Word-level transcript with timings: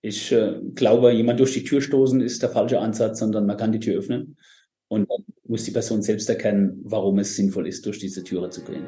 Ich 0.00 0.30
äh, 0.30 0.60
glaube, 0.76 1.10
jemand 1.10 1.40
durch 1.40 1.54
die 1.54 1.64
Tür 1.64 1.82
stoßen 1.82 2.20
ist 2.20 2.40
der 2.40 2.50
falsche 2.50 2.78
Ansatz, 2.78 3.18
sondern 3.18 3.46
man 3.46 3.56
kann 3.56 3.72
die 3.72 3.80
Tür 3.80 3.98
öffnen 3.98 4.36
und 4.86 5.10
dann 5.10 5.24
muss 5.42 5.64
die 5.64 5.72
Person 5.72 6.02
selbst 6.02 6.28
erkennen, 6.28 6.80
warum 6.84 7.18
es 7.18 7.34
sinnvoll 7.34 7.66
ist, 7.66 7.84
durch 7.84 7.98
diese 7.98 8.22
Türe 8.22 8.48
zu 8.48 8.62
gehen. 8.62 8.86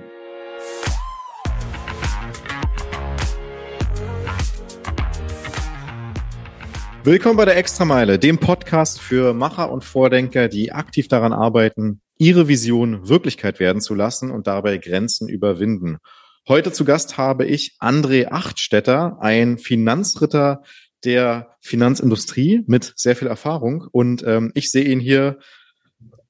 Willkommen 7.03 7.37
bei 7.37 7.45
der 7.45 7.57
Extrameile, 7.57 8.21
dem 8.21 8.39
Podcast 8.39 9.01
für 9.01 9.35
Macher 9.35 9.73
und 9.73 9.83
Vordenker, 9.83 10.47
die 10.47 10.71
aktiv 10.71 11.09
daran 11.09 11.33
arbeiten, 11.33 12.03
ihre 12.19 12.47
Vision 12.47 13.09
Wirklichkeit 13.09 13.59
werden 13.59 13.83
zu 13.83 13.97
lassen 13.97 14.31
und 14.31 14.47
dabei 14.47 14.79
Grenzen 14.79 15.29
überwinden. 15.29 15.99
Heute 16.47 16.71
zu 16.71 16.85
Gast 16.85 17.19
habe 17.19 17.47
ich 17.47 17.77
André 17.81 18.29
Achtstetter, 18.29 19.19
ein 19.21 19.59
Finanzritter 19.59 20.63
der 21.05 21.57
Finanzindustrie 21.61 22.63
mit 22.67 22.93
sehr 22.97 23.17
viel 23.17 23.29
Erfahrung. 23.29 23.87
Und 23.91 24.23
ähm, 24.27 24.53
ich 24.55 24.71
sehe 24.71 24.85
ihn 24.85 25.01
hier 25.01 25.39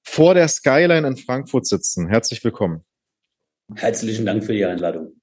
vor 0.02 0.34
der 0.34 0.48
Skyline 0.48 1.06
in 1.06 1.16
Frankfurt 1.16 1.66
sitzen. 1.66 2.08
Herzlich 2.08 2.42
willkommen. 2.44 2.84
Herzlichen 3.74 4.26
Dank 4.26 4.44
für 4.44 4.52
die 4.52 4.64
Einladung. 4.64 5.20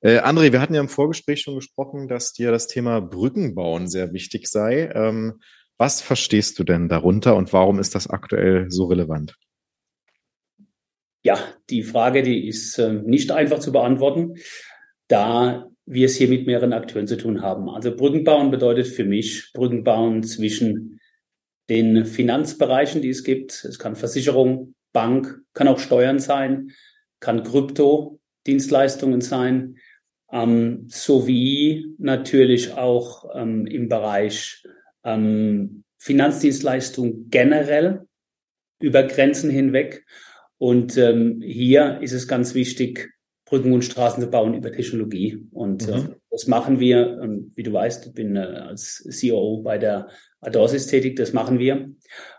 Äh, 0.00 0.18
André, 0.18 0.52
wir 0.52 0.60
hatten 0.60 0.74
ja 0.74 0.80
im 0.80 0.88
Vorgespräch 0.88 1.40
schon 1.40 1.54
gesprochen, 1.54 2.08
dass 2.08 2.32
dir 2.32 2.50
das 2.50 2.66
Thema 2.66 3.00
Brückenbauen 3.00 3.88
sehr 3.88 4.12
wichtig 4.12 4.48
sei. 4.48 4.90
Ähm, 4.94 5.40
was 5.78 6.00
verstehst 6.00 6.58
du 6.58 6.64
denn 6.64 6.88
darunter 6.88 7.36
und 7.36 7.52
warum 7.52 7.78
ist 7.78 7.94
das 7.94 8.08
aktuell 8.08 8.70
so 8.70 8.84
relevant? 8.84 9.36
Ja, 11.22 11.38
die 11.70 11.82
Frage, 11.82 12.22
die 12.22 12.46
ist 12.46 12.78
äh, 12.78 12.92
nicht 12.92 13.32
einfach 13.32 13.58
zu 13.58 13.72
beantworten, 13.72 14.36
da 15.08 15.70
wir 15.86 16.06
es 16.06 16.16
hier 16.16 16.28
mit 16.28 16.46
mehreren 16.46 16.72
Akteuren 16.72 17.06
zu 17.06 17.16
tun 17.16 17.42
haben. 17.42 17.68
Also 17.68 17.94
Brückenbauen 17.94 18.50
bedeutet 18.50 18.86
für 18.86 19.04
mich 19.04 19.50
Brückenbauen 19.52 20.22
zwischen 20.22 21.00
den 21.68 22.04
Finanzbereichen, 22.06 23.02
die 23.02 23.10
es 23.10 23.24
gibt. 23.24 23.64
Es 23.64 23.78
kann 23.78 23.96
Versicherung, 23.96 24.74
Bank, 24.92 25.40
kann 25.54 25.68
auch 25.68 25.78
Steuern 25.78 26.18
sein, 26.18 26.70
kann 27.20 27.42
Krypto-Dienstleistungen 27.42 29.20
sein, 29.20 29.76
ähm, 30.30 30.86
sowie 30.88 31.94
natürlich 31.98 32.72
auch 32.72 33.34
ähm, 33.34 33.66
im 33.66 33.88
Bereich 33.88 34.64
ähm, 35.04 35.84
Finanzdienstleistung 35.98 37.28
generell 37.30 38.06
über 38.80 39.02
Grenzen 39.04 39.50
hinweg. 39.50 40.04
Und 40.58 40.96
ähm, 40.96 41.40
hier 41.42 42.00
ist 42.02 42.12
es 42.12 42.28
ganz 42.28 42.54
wichtig, 42.54 43.13
Brücken 43.44 43.72
und 43.72 43.84
Straßen 43.84 44.22
zu 44.22 44.30
bauen 44.30 44.54
über 44.54 44.72
Technologie. 44.72 45.46
Und 45.52 45.88
äh, 45.88 45.98
mhm. 45.98 46.06
äh, 46.06 46.14
das 46.30 46.46
machen 46.46 46.80
wir. 46.80 47.18
Und 47.20 47.52
wie 47.54 47.62
du 47.62 47.72
weißt, 47.72 48.06
ich 48.06 48.12
bin 48.12 48.36
äh, 48.36 48.40
als 48.40 49.06
CEO 49.10 49.62
bei 49.62 49.78
der 49.78 50.08
Adorsis 50.40 50.86
tätig. 50.86 51.16
Das 51.16 51.32
machen 51.32 51.58
wir, 51.58 51.90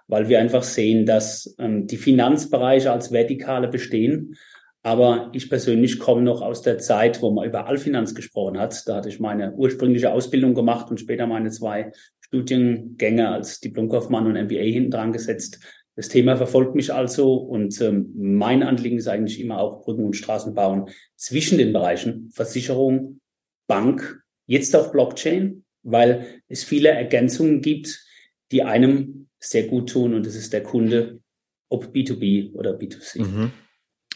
weil 0.08 0.30
wir 0.30 0.40
einfach 0.40 0.64
sehen, 0.64 1.06
dass 1.06 1.56
ähm, 1.60 1.88
die 1.88 1.98
Finanzbereiche 1.98 2.92
als 2.92 3.12
Vertikale 3.12 3.68
bestehen. 3.68 4.36
Aber 4.82 5.32
ich 5.34 5.50
persönlich 5.50 5.98
komme 5.98 6.22
noch 6.22 6.42
aus 6.42 6.62
der 6.62 6.78
Zeit, 6.78 7.22
wo 7.24 7.32
man 7.32 7.48
über 7.48 7.66
Allfinanz 7.66 8.14
gesprochen 8.14 8.60
hat. 8.60 8.88
Da 8.88 8.98
hatte 8.98 9.10
ich 9.10 9.20
meine 9.20 9.54
ursprüngliche 9.54 10.12
Ausbildung 10.12 10.54
gemacht 10.54 10.92
und 10.92 11.00
später 11.00 11.26
meine 11.26 11.50
zwei 11.50 11.92
Studiengänge 12.22 13.30
als 13.30 13.60
Diplomkaufmann 13.60 14.28
und 14.28 14.34
MBA 14.34 14.62
hinten 14.62 14.92
dran 14.92 15.12
gesetzt. 15.12 15.60
Das 15.96 16.10
Thema 16.10 16.36
verfolgt 16.36 16.76
mich 16.76 16.94
also 16.94 17.36
und 17.36 17.80
ähm, 17.82 18.12
mein 18.16 18.64
Anliegen 18.64 18.98
ist 18.98 19.08
eigentlich 19.08 19.40
immer 19.40 19.60
auch 19.60 19.84
Brücken 19.84 20.06
und 20.06 20.16
Straßen 20.16 20.54
bauen 20.54 20.90
zwischen 21.16 21.58
den 21.58 21.72
Bereichen 21.72 22.30
Versicherung, 22.34 23.22
Bank, 23.68 24.22
jetzt 24.46 24.76
auch 24.76 24.92
Blockchain, 24.92 25.64
weil 25.84 26.42
es 26.48 26.64
viele 26.64 26.90
Ergänzungen 26.90 27.62
gibt, 27.62 28.06
die 28.52 28.64
einem 28.64 29.30
sehr 29.40 29.68
gut 29.68 29.90
tun 29.90 30.14
und 30.14 30.26
das 30.26 30.36
ist 30.36 30.52
der 30.52 30.64
Kunde, 30.64 31.22
ob 31.70 31.94
B2B 31.94 32.54
oder 32.54 32.78
B2C. 32.78 33.24
Mhm. 33.24 33.52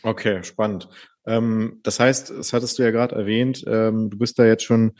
Okay, 0.03 0.43
spannend. 0.43 0.89
Ähm, 1.25 1.79
das 1.83 1.99
heißt, 1.99 2.29
das 2.31 2.53
hattest 2.53 2.77
du 2.77 2.83
ja 2.83 2.91
gerade 2.91 3.15
erwähnt, 3.15 3.63
ähm, 3.67 4.09
du 4.09 4.17
bist 4.17 4.39
da 4.39 4.45
jetzt 4.45 4.63
schon 4.63 4.93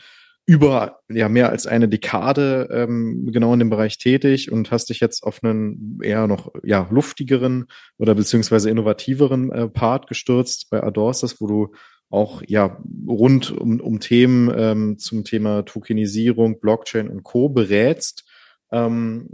über 0.50 0.98
ja 1.08 1.28
mehr 1.28 1.50
als 1.50 1.68
eine 1.68 1.88
Dekade 1.88 2.68
ähm, 2.72 3.28
genau 3.30 3.52
in 3.52 3.60
dem 3.60 3.70
Bereich 3.70 3.98
tätig 3.98 4.50
und 4.50 4.72
hast 4.72 4.86
dich 4.86 4.98
jetzt 4.98 5.22
auf 5.22 5.44
einen 5.44 6.00
eher 6.02 6.26
noch 6.26 6.50
ja 6.64 6.88
luftigeren 6.90 7.66
oder 7.98 8.16
beziehungsweise 8.16 8.68
innovativeren 8.68 9.52
äh, 9.52 9.68
Part 9.68 10.08
gestürzt 10.08 10.68
bei 10.68 10.82
Adorsas, 10.82 11.40
wo 11.40 11.46
du 11.46 11.74
auch 12.08 12.42
ja 12.44 12.82
rund 13.06 13.52
um, 13.52 13.78
um 13.78 14.00
Themen 14.00 14.52
ähm, 14.52 14.98
zum 14.98 15.22
Thema 15.22 15.62
Tokenisierung, 15.62 16.58
Blockchain 16.58 17.08
und 17.08 17.22
Co. 17.22 17.48
berätst. 17.48 18.28
Ähm, 18.72 19.28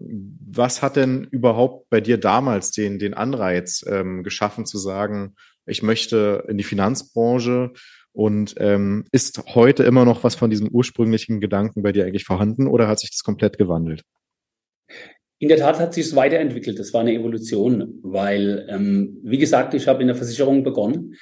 was 0.47 0.83
hat 0.83 0.97
denn 0.97 1.25
überhaupt 1.25 1.89
bei 1.89 2.03
dir 2.03 2.19
damals 2.19 2.73
den, 2.73 2.99
den 2.99 3.15
Anreiz 3.15 3.83
ähm, 3.89 4.23
geschaffen 4.23 4.67
zu 4.67 4.77
sagen, 4.77 5.35
ich 5.65 5.83
möchte 5.83 6.45
in 6.47 6.59
die 6.59 6.65
Finanzbranche 6.65 7.73
und 8.17 8.55
ähm, 8.57 9.05
ist 9.13 9.43
heute 9.55 9.83
immer 9.83 10.07
noch 10.07 10.25
was 10.25 10.35
von 10.35 10.49
diesem 10.49 10.69
ursprünglichen 10.69 11.39
Gedanken 11.39 11.83
bei 11.83 11.93
dir 11.93 12.07
eigentlich 12.07 12.25
vorhanden 12.25 12.67
oder 12.67 12.89
hat 12.89 12.99
sich 12.99 13.11
das 13.11 13.23
komplett 13.23 13.59
gewandelt? 13.59 14.05
In 15.39 15.49
der 15.49 15.59
Tat 15.59 15.79
hat 15.79 15.93
sich 15.93 16.07
es 16.07 16.17
weiterentwickelt. 16.17 16.79
Das 16.79 16.95
war 16.95 17.03
eine 17.03 17.13
Evolution, 17.13 18.01
weil, 18.03 18.67
ähm, 18.71 19.19
wie 19.23 19.37
gesagt, 19.37 19.75
ich 19.75 19.87
habe 19.87 20.01
in 20.01 20.07
der 20.07 20.17
Versicherung 20.17 20.65
begonnen, 20.65 21.17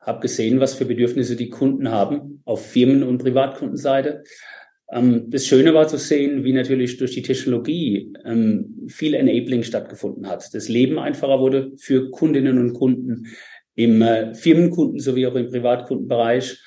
habe 0.00 0.18
gesehen, 0.18 0.58
was 0.58 0.74
für 0.74 0.86
Bedürfnisse 0.86 1.36
die 1.36 1.50
Kunden 1.50 1.92
haben 1.92 2.42
auf 2.44 2.66
Firmen- 2.66 3.04
und 3.04 3.18
Privatkundenseite. 3.18 4.24
Ähm, 4.90 5.30
das 5.30 5.46
Schöne 5.46 5.72
war 5.72 5.86
zu 5.86 5.98
sehen, 5.98 6.42
wie 6.42 6.52
natürlich 6.52 6.96
durch 6.96 7.12
die 7.12 7.22
Technologie 7.22 8.12
ähm, 8.24 8.88
viel 8.88 9.14
Enabling 9.14 9.62
stattgefunden 9.62 10.26
hat. 10.26 10.52
Das 10.52 10.68
Leben 10.68 10.98
einfacher 10.98 11.38
wurde 11.38 11.70
für 11.76 12.10
Kundinnen 12.10 12.58
und 12.58 12.72
Kunden 12.72 13.28
im 13.84 14.02
äh, 14.02 14.34
Firmenkunden 14.34 15.00
sowie 15.00 15.26
auch 15.26 15.34
im 15.34 15.48
Privatkundenbereich. 15.48 16.62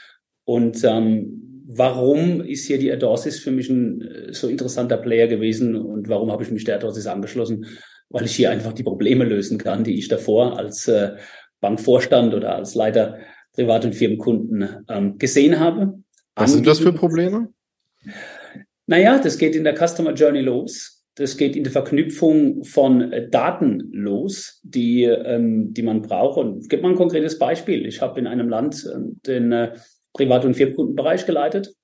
Und 0.45 0.83
ähm, 0.83 1.63
warum 1.67 2.41
ist 2.41 2.65
hier 2.65 2.79
die 2.79 2.91
Adorsis 2.91 3.39
für 3.39 3.51
mich 3.51 3.69
ein 3.69 4.01
äh, 4.01 4.33
so 4.33 4.47
interessanter 4.47 4.97
Player 4.97 5.27
gewesen 5.27 5.75
und 5.75 6.09
warum 6.09 6.31
habe 6.31 6.43
ich 6.43 6.51
mich 6.51 6.63
der 6.63 6.75
Adorsis 6.75 7.05
angeschlossen? 7.05 7.67
Weil 8.09 8.25
ich 8.25 8.35
hier 8.35 8.49
einfach 8.49 8.73
die 8.73 8.83
Probleme 8.83 9.25
lösen 9.25 9.57
kann, 9.57 9.83
die 9.83 9.97
ich 9.97 10.07
davor 10.07 10.57
als 10.57 10.87
äh, 10.87 11.15
Bankvorstand 11.61 12.33
oder 12.33 12.55
als 12.55 12.73
Leiter 12.73 13.19
Privat- 13.53 13.85
und 13.85 13.93
Firmenkunden 13.93 14.85
ähm, 14.89 15.17
gesehen 15.19 15.59
habe. 15.59 15.99
Was 16.35 16.53
sind 16.53 16.65
das 16.65 16.79
für 16.79 16.93
Probleme? 16.93 17.49
Naja, 18.87 19.19
das 19.19 19.37
geht 19.37 19.55
in 19.55 19.63
der 19.63 19.75
Customer 19.75 20.13
Journey 20.13 20.41
los. 20.41 21.02
Das 21.15 21.37
geht 21.37 21.55
in 21.55 21.63
der 21.63 21.71
Verknüpfung 21.71 22.63
von 22.63 23.11
äh, 23.11 23.29
Daten 23.29 23.89
los, 23.91 24.59
die, 24.63 25.03
ähm, 25.03 25.73
die 25.73 25.83
man 25.83 26.01
braucht. 26.01 26.37
Und 26.37 26.63
ich 26.63 26.69
gebe 26.69 26.81
mal 26.81 26.89
ein 26.89 26.95
konkretes 26.95 27.37
Beispiel. 27.37 27.85
Ich 27.85 28.01
habe 28.01 28.19
in 28.19 28.27
einem 28.27 28.49
Land 28.49 28.85
äh, 28.85 28.97
den 29.27 29.51
äh, 29.51 29.75
Privat- 30.13 30.45
und 30.45 30.55
Firmenkundenbereich 30.55 31.25
geleitet. 31.25 31.75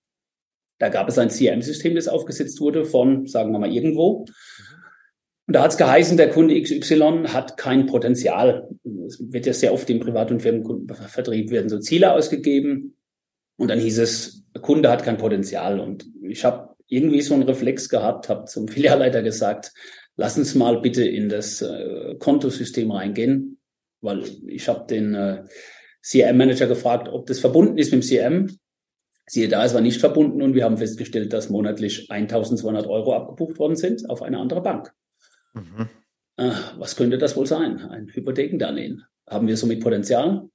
Da 0.79 0.89
gab 0.89 1.09
es 1.09 1.17
ein 1.17 1.29
CRM-System, 1.29 1.95
das 1.95 2.07
aufgesetzt 2.07 2.59
wurde 2.61 2.85
von, 2.85 3.27
sagen 3.27 3.51
wir 3.51 3.59
mal, 3.59 3.71
irgendwo. 3.71 4.25
Und 5.49 5.53
da 5.53 5.63
hat 5.63 5.71
es 5.71 5.77
geheißen, 5.77 6.15
der 6.15 6.29
Kunde 6.29 6.59
XY 6.61 7.23
hat 7.27 7.57
kein 7.57 7.87
Potenzial. 7.87 8.69
Es 9.07 9.19
wird 9.31 9.45
ja 9.45 9.53
sehr 9.53 9.73
oft 9.73 9.89
im 9.89 9.99
Privat- 9.99 10.31
und 10.31 10.41
Firmenkundenvertrieb 10.41 11.49
werden 11.49 11.69
so 11.69 11.79
Ziele 11.79 12.13
ausgegeben. 12.13 12.95
Und 13.57 13.69
dann 13.69 13.79
hieß 13.79 13.97
es, 13.97 14.43
der 14.53 14.61
Kunde 14.61 14.89
hat 14.89 15.03
kein 15.03 15.17
Potenzial. 15.17 15.79
Und 15.79 16.05
ich 16.21 16.45
habe 16.45 16.68
irgendwie 16.89 17.21
so 17.21 17.33
einen 17.33 17.43
Reflex 17.43 17.87
gehabt, 17.87 18.27
habe 18.27 18.45
zum 18.45 18.67
Filialleiter 18.67 19.21
gesagt, 19.21 19.71
lass 20.17 20.37
uns 20.37 20.55
mal 20.55 20.81
bitte 20.81 21.07
in 21.07 21.29
das 21.29 21.61
äh, 21.61 22.15
Kontosystem 22.19 22.91
reingehen, 22.91 23.59
weil 24.01 24.23
ich 24.47 24.67
habe 24.67 24.85
den 24.87 25.13
äh, 25.13 25.43
CRM-Manager 26.01 26.67
gefragt, 26.67 27.07
ob 27.07 27.27
das 27.27 27.39
verbunden 27.39 27.77
ist 27.77 27.93
mit 27.93 28.03
dem 28.03 28.07
CRM. 28.07 28.57
Siehe 29.27 29.47
da, 29.47 29.63
es 29.63 29.75
war 29.75 29.81
nicht 29.81 29.99
verbunden 29.99 30.41
und 30.41 30.55
wir 30.55 30.63
haben 30.63 30.77
festgestellt, 30.77 31.31
dass 31.33 31.49
monatlich 31.49 32.09
1200 32.09 32.87
Euro 32.87 33.15
abgebucht 33.15 33.59
worden 33.59 33.75
sind 33.75 34.09
auf 34.09 34.23
eine 34.23 34.39
andere 34.39 34.61
Bank. 34.61 34.91
Mhm. 35.53 35.87
Äh, 36.37 36.51
was 36.77 36.95
könnte 36.95 37.19
das 37.19 37.37
wohl 37.37 37.45
sein? 37.45 37.79
Ein 37.79 38.07
Hypothekendarlehen. 38.07 39.03
Haben 39.29 39.47
wir 39.47 39.57
somit 39.57 39.81
Potenzial? 39.81 40.49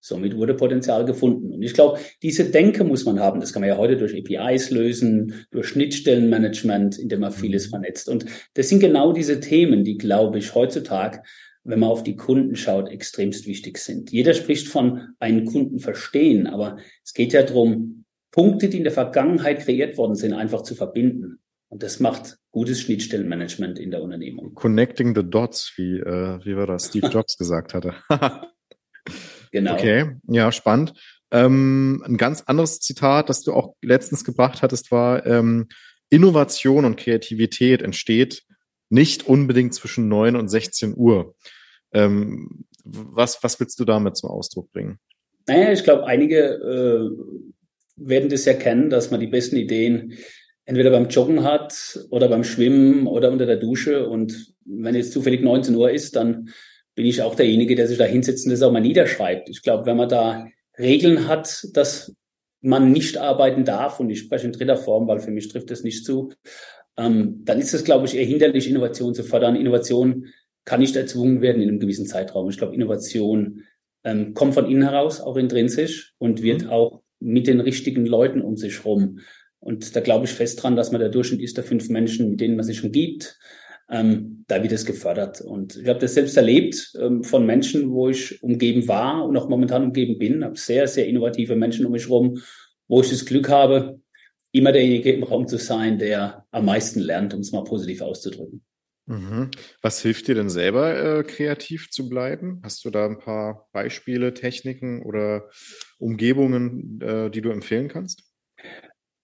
Somit 0.00 0.36
wurde 0.36 0.54
Potenzial 0.54 1.04
gefunden. 1.04 1.52
Und 1.52 1.62
ich 1.62 1.74
glaube, 1.74 1.98
diese 2.22 2.50
Denke 2.50 2.84
muss 2.84 3.04
man 3.04 3.18
haben. 3.18 3.40
Das 3.40 3.52
kann 3.52 3.60
man 3.60 3.68
ja 3.68 3.76
heute 3.76 3.96
durch 3.96 4.14
APIs 4.14 4.70
lösen, 4.70 5.46
durch 5.50 5.68
Schnittstellenmanagement, 5.68 6.98
indem 6.98 7.20
man 7.20 7.32
vieles 7.32 7.66
mhm. 7.66 7.70
vernetzt. 7.70 8.08
Und 8.08 8.26
das 8.54 8.68
sind 8.68 8.80
genau 8.80 9.12
diese 9.12 9.40
Themen, 9.40 9.84
die, 9.84 9.98
glaube 9.98 10.38
ich, 10.38 10.54
heutzutage, 10.54 11.22
wenn 11.64 11.80
man 11.80 11.90
auf 11.90 12.04
die 12.04 12.16
Kunden 12.16 12.54
schaut, 12.54 12.88
extremst 12.88 13.46
wichtig 13.46 13.78
sind. 13.78 14.12
Jeder 14.12 14.34
spricht 14.34 14.68
von 14.68 15.14
einen 15.18 15.44
Kunden 15.44 15.80
verstehen, 15.80 16.46
aber 16.46 16.78
es 17.04 17.12
geht 17.12 17.32
ja 17.32 17.42
darum, 17.42 18.04
Punkte, 18.30 18.68
die 18.68 18.78
in 18.78 18.84
der 18.84 18.92
Vergangenheit 18.92 19.60
kreiert 19.60 19.96
worden 19.98 20.14
sind, 20.14 20.32
einfach 20.32 20.62
zu 20.62 20.74
verbinden. 20.74 21.40
Und 21.68 21.82
das 21.82 22.00
macht 22.00 22.38
gutes 22.50 22.80
Schnittstellenmanagement 22.80 23.78
in 23.78 23.90
der 23.90 24.02
Unternehmung. 24.02 24.54
Connecting 24.54 25.14
the 25.14 25.22
dots, 25.22 25.72
wie, 25.76 25.98
äh, 25.98 26.38
wie 26.44 26.56
war 26.56 26.66
das 26.66 26.86
Steve 26.86 27.08
Jobs 27.12 27.36
gesagt 27.36 27.74
hatte. 27.74 27.94
Genau. 29.52 29.74
Okay, 29.74 30.16
ja, 30.28 30.52
spannend. 30.52 30.94
Ähm, 31.30 32.02
ein 32.06 32.16
ganz 32.16 32.42
anderes 32.42 32.80
Zitat, 32.80 33.28
das 33.28 33.42
du 33.42 33.52
auch 33.52 33.74
letztens 33.82 34.24
gebracht 34.24 34.62
hattest, 34.62 34.90
war, 34.90 35.26
ähm, 35.26 35.68
Innovation 36.10 36.84
und 36.84 36.96
Kreativität 36.96 37.82
entsteht 37.82 38.44
nicht 38.90 39.26
unbedingt 39.26 39.74
zwischen 39.74 40.08
neun 40.08 40.36
und 40.36 40.48
16 40.48 40.94
Uhr. 40.96 41.34
Ähm, 41.92 42.64
was, 42.84 43.42
was 43.42 43.60
willst 43.60 43.78
du 43.80 43.84
damit 43.84 44.16
zum 44.16 44.30
Ausdruck 44.30 44.72
bringen? 44.72 44.98
Naja, 45.46 45.72
ich 45.72 45.84
glaube, 45.84 46.06
einige 46.06 46.38
äh, 46.38 47.10
werden 47.96 48.28
das 48.28 48.44
ja 48.44 48.54
kennen, 48.54 48.90
dass 48.90 49.10
man 49.10 49.20
die 49.20 49.26
besten 49.26 49.56
Ideen 49.56 50.14
entweder 50.64 50.90
beim 50.90 51.08
Joggen 51.08 51.44
hat 51.44 51.98
oder 52.10 52.28
beim 52.28 52.44
Schwimmen 52.44 53.06
oder 53.06 53.30
unter 53.30 53.46
der 53.46 53.56
Dusche. 53.56 54.06
Und 54.06 54.54
wenn 54.64 54.94
jetzt 54.94 55.12
zufällig 55.12 55.42
19 55.42 55.74
Uhr 55.74 55.90
ist, 55.90 56.16
dann 56.16 56.50
bin 56.98 57.06
ich 57.06 57.22
auch 57.22 57.36
derjenige, 57.36 57.76
der 57.76 57.86
sich 57.86 57.96
da 57.96 58.06
hinsetzt 58.06 58.44
und 58.44 58.50
das 58.50 58.60
auch 58.60 58.72
mal 58.72 58.80
niederschreibt. 58.80 59.48
Ich 59.48 59.62
glaube, 59.62 59.86
wenn 59.86 59.96
man 59.96 60.08
da 60.08 60.48
Regeln 60.76 61.28
hat, 61.28 61.64
dass 61.72 62.12
man 62.60 62.90
nicht 62.90 63.18
arbeiten 63.18 63.64
darf, 63.64 64.00
und 64.00 64.10
ich 64.10 64.18
spreche 64.18 64.48
in 64.48 64.52
dritter 64.52 64.76
Form, 64.76 65.06
weil 65.06 65.20
für 65.20 65.30
mich 65.30 65.46
trifft 65.46 65.70
das 65.70 65.84
nicht 65.84 66.04
zu, 66.04 66.32
ähm, 66.96 67.42
dann 67.44 67.60
ist 67.60 67.72
es, 67.72 67.84
glaube 67.84 68.06
ich, 68.06 68.16
eher 68.16 68.26
hinderlich, 68.26 68.68
Innovation 68.68 69.14
zu 69.14 69.22
fördern. 69.22 69.54
Innovation 69.54 70.26
kann 70.64 70.80
nicht 70.80 70.96
erzwungen 70.96 71.40
werden 71.40 71.62
in 71.62 71.68
einem 71.68 71.78
gewissen 71.78 72.06
Zeitraum. 72.06 72.50
Ich 72.50 72.58
glaube, 72.58 72.74
Innovation 72.74 73.62
ähm, 74.02 74.34
kommt 74.34 74.54
von 74.54 74.68
innen 74.68 74.82
heraus, 74.82 75.20
auch 75.20 75.36
intrinsisch, 75.36 76.16
und 76.18 76.42
wird 76.42 76.64
mhm. 76.64 76.70
auch 76.70 77.02
mit 77.20 77.46
den 77.46 77.60
richtigen 77.60 78.06
Leuten 78.06 78.40
um 78.40 78.56
sich 78.56 78.84
rum. 78.84 79.20
Und 79.60 79.94
da 79.94 80.00
glaube 80.00 80.24
ich 80.24 80.32
fest 80.32 80.60
dran, 80.60 80.74
dass 80.74 80.90
man 80.90 81.00
der 81.00 81.10
Durchschnitt 81.10 81.42
ist 81.42 81.58
der 81.58 81.64
fünf 81.64 81.88
Menschen, 81.90 82.30
mit 82.30 82.40
denen 82.40 82.56
man 82.56 82.64
sich 82.64 82.82
umgibt. 82.82 83.38
Ähm, 83.90 84.44
da 84.48 84.62
wird 84.62 84.72
es 84.72 84.84
gefördert. 84.84 85.40
Und 85.40 85.76
ich 85.76 85.88
habe 85.88 85.98
das 85.98 86.14
selbst 86.14 86.36
erlebt 86.36 86.92
ähm, 87.00 87.24
von 87.24 87.46
Menschen, 87.46 87.90
wo 87.90 88.08
ich 88.08 88.42
umgeben 88.42 88.86
war 88.86 89.24
und 89.24 89.36
auch 89.36 89.48
momentan 89.48 89.84
umgeben 89.84 90.18
bin. 90.18 90.44
Habe 90.44 90.58
sehr, 90.58 90.86
sehr 90.88 91.06
innovative 91.06 91.56
Menschen 91.56 91.86
um 91.86 91.92
mich 91.92 92.08
rum, 92.08 92.38
wo 92.86 93.00
ich 93.00 93.10
das 93.10 93.24
Glück 93.24 93.48
habe, 93.48 94.00
immer 94.52 94.72
derjenige 94.72 95.12
im 95.12 95.22
Raum 95.22 95.46
zu 95.46 95.58
sein, 95.58 95.98
der 95.98 96.46
am 96.50 96.66
meisten 96.66 97.00
lernt, 97.00 97.34
um 97.34 97.40
es 97.40 97.52
mal 97.52 97.64
positiv 97.64 98.02
auszudrücken. 98.02 98.62
Mhm. 99.06 99.50
Was 99.80 100.02
hilft 100.02 100.28
dir 100.28 100.34
denn 100.34 100.50
selber, 100.50 101.20
äh, 101.20 101.24
kreativ 101.24 101.90
zu 101.90 102.10
bleiben? 102.10 102.60
Hast 102.62 102.84
du 102.84 102.90
da 102.90 103.06
ein 103.06 103.18
paar 103.18 103.68
Beispiele, 103.72 104.34
Techniken 104.34 105.02
oder 105.02 105.48
Umgebungen, 105.98 107.00
äh, 107.00 107.30
die 107.30 107.40
du 107.40 107.48
empfehlen 107.50 107.88
kannst? 107.88 108.24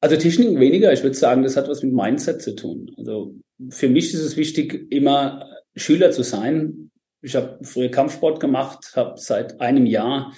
Also 0.01 0.17
Techniken 0.17 0.59
weniger. 0.59 0.93
Ich 0.93 1.03
würde 1.03 1.17
sagen, 1.17 1.43
das 1.43 1.57
hat 1.57 1.69
was 1.69 1.83
mit 1.83 1.93
Mindset 1.93 2.41
zu 2.41 2.55
tun. 2.55 2.91
Also 2.97 3.37
für 3.71 3.89
mich 3.89 4.13
ist 4.15 4.23
es 4.23 4.37
wichtig, 4.37 4.91
immer 4.91 5.49
Schüler 5.77 6.11
zu 6.11 6.23
sein. 6.23 6.91
Ich 7.23 7.37
habe 7.37 7.59
früher 7.63 7.91
Kampfsport 7.91 8.41
gemacht, 8.41 8.93
habe 8.97 9.15
seit 9.17 9.61
einem 9.61 9.87
Jahr, 9.87 10.35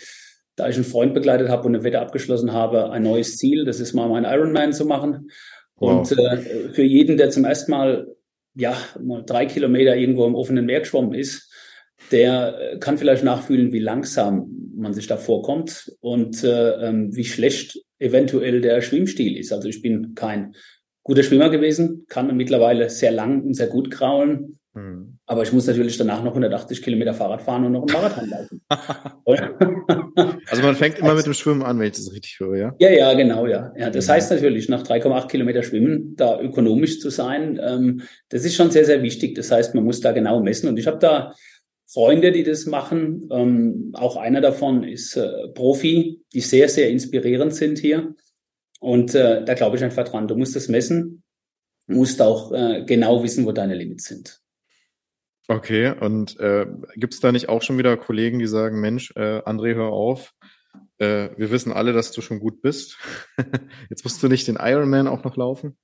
da 0.54 0.68
ich 0.68 0.76
einen 0.76 0.84
Freund 0.84 1.14
begleitet 1.14 1.48
habe 1.48 1.66
und 1.66 1.74
eine 1.74 1.84
Wette 1.84 2.00
abgeschlossen 2.00 2.52
habe, 2.52 2.90
ein 2.90 3.02
neues 3.02 3.36
Ziel. 3.36 3.64
Das 3.64 3.80
ist 3.80 3.92
mal 3.92 4.08
mein 4.08 4.24
Ironman 4.24 4.72
zu 4.72 4.86
machen. 4.86 5.30
Wow. 5.76 6.10
Und 6.10 6.18
äh, 6.18 6.70
für 6.70 6.82
jeden, 6.82 7.16
der 7.16 7.30
zum 7.30 7.44
ersten 7.44 7.70
Mal 7.70 8.16
ja, 8.56 8.76
mal 9.00 9.22
drei 9.24 9.46
Kilometer 9.46 9.96
irgendwo 9.96 10.26
im 10.26 10.34
offenen 10.34 10.64
Meer 10.64 10.80
geschwommen 10.80 11.14
ist, 11.14 11.52
der 12.10 12.58
äh, 12.58 12.78
kann 12.78 12.98
vielleicht 12.98 13.22
nachfühlen, 13.22 13.72
wie 13.72 13.80
langsam 13.80 14.72
man 14.74 14.94
sich 14.94 15.06
da 15.06 15.16
vorkommt 15.16 15.92
und 16.00 16.42
äh, 16.42 16.88
ähm, 16.88 17.14
wie 17.14 17.24
schlecht 17.24 17.78
eventuell 17.98 18.60
der 18.60 18.80
Schwimmstil 18.80 19.36
ist. 19.36 19.52
Also 19.52 19.68
ich 19.68 19.82
bin 19.82 20.14
kein 20.14 20.54
guter 21.06 21.22
Schwimmer 21.22 21.50
gewesen, 21.50 22.04
kann 22.08 22.36
mittlerweile 22.36 22.90
sehr 22.90 23.12
lang 23.12 23.42
und 23.42 23.54
sehr 23.54 23.68
gut 23.68 23.92
kraulen. 23.92 24.58
Mhm. 24.74 25.18
Aber 25.24 25.44
ich 25.44 25.52
muss 25.52 25.66
natürlich 25.68 25.96
danach 25.96 26.24
noch 26.24 26.32
180 26.32 26.82
Kilometer 26.82 27.14
Fahrrad 27.14 27.42
fahren 27.42 27.64
und 27.64 27.72
noch 27.72 27.86
einen 27.86 27.92
Marathon 27.92 28.28
laufen. 28.28 28.60
also 30.48 30.62
man 30.62 30.74
fängt 30.74 30.98
immer 30.98 31.14
mit 31.14 31.24
dem 31.24 31.32
Schwimmen 31.32 31.62
an, 31.62 31.78
wenn 31.78 31.86
ich 31.86 31.92
das 31.92 32.12
richtig 32.12 32.40
höre, 32.40 32.56
ja? 32.56 32.74
Ja, 32.80 32.90
ja, 32.90 33.14
genau, 33.14 33.46
ja. 33.46 33.72
ja 33.76 33.88
das 33.88 34.08
mhm. 34.08 34.12
heißt 34.12 34.32
natürlich, 34.32 34.68
nach 34.68 34.82
3,8 34.82 35.28
Kilometer 35.28 35.62
Schwimmen 35.62 36.16
da 36.16 36.40
ökonomisch 36.40 36.98
zu 36.98 37.10
sein, 37.10 37.60
ähm, 37.62 38.02
das 38.28 38.44
ist 38.44 38.56
schon 38.56 38.72
sehr, 38.72 38.84
sehr 38.84 39.00
wichtig. 39.02 39.36
Das 39.36 39.52
heißt, 39.52 39.76
man 39.76 39.84
muss 39.84 40.00
da 40.00 40.10
genau 40.10 40.40
messen. 40.40 40.68
Und 40.68 40.76
ich 40.76 40.88
habe 40.88 40.98
da 40.98 41.34
Freunde, 41.86 42.32
die 42.32 42.42
das 42.42 42.66
machen. 42.66 43.28
Ähm, 43.30 43.92
auch 43.94 44.16
einer 44.16 44.40
davon 44.40 44.82
ist 44.82 45.16
äh, 45.16 45.48
Profi, 45.54 46.20
die 46.32 46.40
sehr, 46.40 46.68
sehr 46.68 46.90
inspirierend 46.90 47.54
sind 47.54 47.78
hier. 47.78 48.12
Und 48.80 49.14
äh, 49.14 49.44
da 49.44 49.54
glaube 49.54 49.76
ich 49.76 49.84
einfach 49.84 50.04
dran. 50.04 50.28
Du 50.28 50.36
musst 50.36 50.54
das 50.56 50.68
messen, 50.68 51.22
musst 51.86 52.20
auch 52.20 52.52
äh, 52.52 52.84
genau 52.84 53.22
wissen, 53.22 53.46
wo 53.46 53.52
deine 53.52 53.74
Limits 53.74 54.04
sind. 54.04 54.40
Okay, 55.48 55.94
und 56.00 56.38
äh, 56.40 56.66
gibt 56.96 57.14
es 57.14 57.20
da 57.20 57.30
nicht 57.30 57.48
auch 57.48 57.62
schon 57.62 57.78
wieder 57.78 57.96
Kollegen, 57.96 58.40
die 58.40 58.48
sagen, 58.48 58.80
Mensch, 58.80 59.12
äh, 59.14 59.38
André, 59.44 59.74
hör 59.76 59.92
auf, 59.92 60.34
äh, 60.98 61.30
wir 61.36 61.50
wissen 61.50 61.72
alle, 61.72 61.92
dass 61.92 62.10
du 62.10 62.20
schon 62.20 62.40
gut 62.40 62.62
bist. 62.62 62.98
Jetzt 63.90 64.04
musst 64.04 64.22
du 64.22 64.28
nicht 64.28 64.48
den 64.48 64.58
Ironman 64.60 65.06
auch 65.06 65.22
noch 65.22 65.36
laufen? 65.36 65.76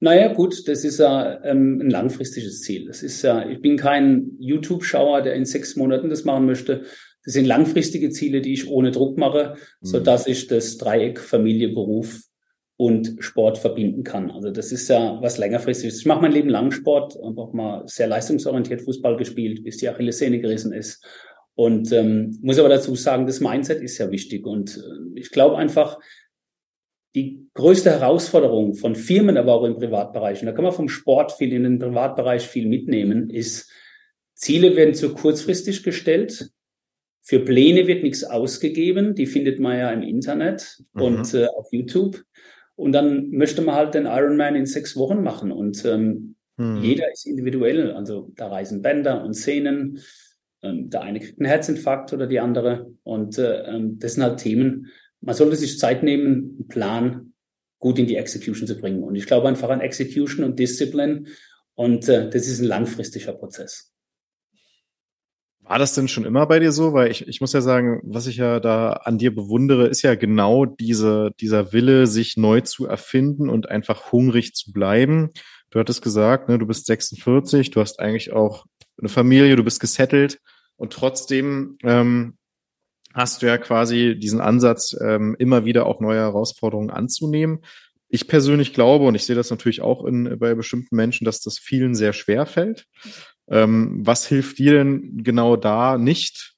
Naja, 0.00 0.32
gut, 0.32 0.68
das 0.68 0.84
ist 0.84 0.98
ja 0.98 1.42
ähm, 1.44 1.80
ein 1.80 1.90
langfristiges 1.90 2.62
Ziel. 2.62 2.86
Das 2.86 3.02
ist 3.02 3.22
ja, 3.22 3.48
ich 3.48 3.60
bin 3.60 3.76
kein 3.76 4.30
YouTube-Schauer, 4.38 5.22
der 5.22 5.34
in 5.34 5.44
sechs 5.44 5.74
Monaten 5.74 6.08
das 6.08 6.24
machen 6.24 6.46
möchte. 6.46 6.84
Das 7.24 7.34
sind 7.34 7.46
langfristige 7.46 8.10
Ziele, 8.10 8.40
die 8.40 8.54
ich 8.54 8.68
ohne 8.68 8.90
Druck 8.90 9.18
mache, 9.18 9.56
mhm. 9.80 9.86
so 9.86 10.00
dass 10.00 10.26
ich 10.26 10.46
das 10.46 10.76
Dreieck 10.78 11.20
Familie, 11.20 11.70
Beruf 11.70 12.22
und 12.76 13.16
Sport 13.18 13.58
verbinden 13.58 14.04
kann. 14.04 14.30
Also 14.30 14.50
das 14.50 14.70
ist 14.70 14.88
ja 14.88 15.18
was 15.20 15.36
längerfristiges. 15.36 15.98
Ich 15.98 16.06
mache 16.06 16.22
mein 16.22 16.32
Leben 16.32 16.48
lang 16.48 16.70
Sport, 16.70 17.18
habe 17.22 17.40
auch 17.40 17.52
mal 17.52 17.82
sehr 17.86 18.06
leistungsorientiert 18.06 18.82
Fußball 18.82 19.16
gespielt, 19.16 19.64
bis 19.64 19.78
die 19.78 19.88
Achillessehne 19.88 20.40
gerissen 20.40 20.72
ist. 20.72 21.04
Und 21.54 21.90
ähm, 21.90 22.38
muss 22.40 22.60
aber 22.60 22.68
dazu 22.68 22.94
sagen, 22.94 23.26
das 23.26 23.40
Mindset 23.40 23.82
ist 23.82 23.98
ja 23.98 24.12
wichtig. 24.12 24.46
Und 24.46 24.76
äh, 24.76 25.18
ich 25.18 25.30
glaube 25.30 25.58
einfach, 25.58 25.98
die 27.16 27.48
größte 27.54 27.90
Herausforderung 27.90 28.74
von 28.74 28.94
Firmen, 28.94 29.36
aber 29.36 29.54
auch 29.54 29.64
im 29.64 29.76
Privatbereich, 29.76 30.40
und 30.40 30.46
da 30.46 30.52
kann 30.52 30.62
man 30.62 30.72
vom 30.72 30.88
Sport 30.88 31.32
viel 31.32 31.52
in 31.52 31.64
den 31.64 31.80
Privatbereich 31.80 32.46
viel 32.46 32.68
mitnehmen, 32.68 33.28
ist, 33.28 33.72
Ziele 34.34 34.76
werden 34.76 34.94
zu 34.94 35.14
kurzfristig 35.14 35.82
gestellt. 35.82 36.50
Für 37.28 37.40
Pläne 37.40 37.86
wird 37.86 38.04
nichts 38.04 38.24
ausgegeben. 38.24 39.14
Die 39.14 39.26
findet 39.26 39.60
man 39.60 39.76
ja 39.76 39.90
im 39.90 40.00
Internet 40.00 40.82
mhm. 40.94 41.02
und 41.02 41.34
äh, 41.34 41.44
auf 41.44 41.70
YouTube. 41.70 42.24
Und 42.74 42.92
dann 42.92 43.28
möchte 43.28 43.60
man 43.60 43.74
halt 43.74 43.92
den 43.92 44.06
Ironman 44.06 44.54
in 44.54 44.64
sechs 44.64 44.96
Wochen 44.96 45.22
machen. 45.22 45.52
Und 45.52 45.84
ähm, 45.84 46.36
hm. 46.56 46.82
jeder 46.82 47.12
ist 47.12 47.26
individuell. 47.26 47.92
Also 47.92 48.32
da 48.34 48.48
reisen 48.48 48.80
Bänder 48.80 49.22
und 49.22 49.34
Sehnen. 49.34 49.98
Ähm, 50.62 50.88
der 50.88 51.02
eine 51.02 51.20
kriegt 51.20 51.38
einen 51.38 51.50
Herzinfarkt 51.50 52.14
oder 52.14 52.26
die 52.26 52.40
andere. 52.40 52.90
Und 53.02 53.36
äh, 53.36 53.62
ähm, 53.64 53.98
das 53.98 54.14
sind 54.14 54.22
halt 54.22 54.40
Themen. 54.40 54.86
Man 55.20 55.34
sollte 55.34 55.56
sich 55.56 55.78
Zeit 55.78 56.02
nehmen, 56.02 56.56
einen 56.56 56.68
Plan 56.68 57.34
gut 57.78 57.98
in 57.98 58.06
die 58.06 58.16
Execution 58.16 58.66
zu 58.66 58.78
bringen. 58.78 59.02
Und 59.02 59.16
ich 59.16 59.26
glaube 59.26 59.48
einfach 59.48 59.68
an 59.68 59.82
Execution 59.82 60.46
und 60.46 60.58
Discipline. 60.58 61.24
Und 61.74 62.08
äh, 62.08 62.30
das 62.30 62.46
ist 62.46 62.60
ein 62.60 62.68
langfristiger 62.68 63.34
Prozess. 63.34 63.92
War 65.68 65.78
das 65.78 65.92
denn 65.92 66.08
schon 66.08 66.24
immer 66.24 66.46
bei 66.46 66.60
dir 66.60 66.72
so? 66.72 66.94
Weil 66.94 67.10
ich, 67.10 67.28
ich 67.28 67.42
muss 67.42 67.52
ja 67.52 67.60
sagen, 67.60 68.00
was 68.02 68.26
ich 68.26 68.36
ja 68.36 68.58
da 68.58 68.92
an 68.92 69.18
dir 69.18 69.34
bewundere, 69.34 69.86
ist 69.86 70.00
ja 70.00 70.14
genau 70.14 70.64
diese, 70.64 71.30
dieser 71.40 71.74
Wille, 71.74 72.06
sich 72.06 72.38
neu 72.38 72.62
zu 72.62 72.86
erfinden 72.86 73.50
und 73.50 73.68
einfach 73.68 74.10
hungrig 74.10 74.54
zu 74.54 74.72
bleiben. 74.72 75.28
Du 75.68 75.78
hattest 75.78 76.00
gesagt, 76.00 76.48
ne, 76.48 76.58
du 76.58 76.66
bist 76.66 76.86
46, 76.86 77.70
du 77.70 77.82
hast 77.82 78.00
eigentlich 78.00 78.32
auch 78.32 78.64
eine 78.98 79.10
Familie, 79.10 79.56
du 79.56 79.62
bist 79.62 79.78
gesettelt 79.78 80.38
und 80.76 80.94
trotzdem 80.94 81.76
ähm, 81.82 82.38
hast 83.12 83.42
du 83.42 83.46
ja 83.46 83.58
quasi 83.58 84.18
diesen 84.18 84.40
Ansatz, 84.40 84.96
ähm, 84.98 85.36
immer 85.38 85.66
wieder 85.66 85.84
auch 85.84 86.00
neue 86.00 86.20
Herausforderungen 86.20 86.90
anzunehmen. 86.90 87.58
Ich 88.08 88.26
persönlich 88.26 88.72
glaube, 88.72 89.04
und 89.04 89.14
ich 89.14 89.26
sehe 89.26 89.36
das 89.36 89.50
natürlich 89.50 89.82
auch 89.82 90.06
in, 90.06 90.38
bei 90.38 90.54
bestimmten 90.54 90.96
Menschen, 90.96 91.26
dass 91.26 91.42
das 91.42 91.58
vielen 91.58 91.94
sehr 91.94 92.14
schwer 92.14 92.46
fällt. 92.46 92.86
Ähm, 93.50 94.00
was 94.02 94.26
hilft 94.26 94.58
dir 94.58 94.72
denn 94.74 95.22
genau 95.22 95.56
da, 95.56 95.98
nicht 95.98 96.54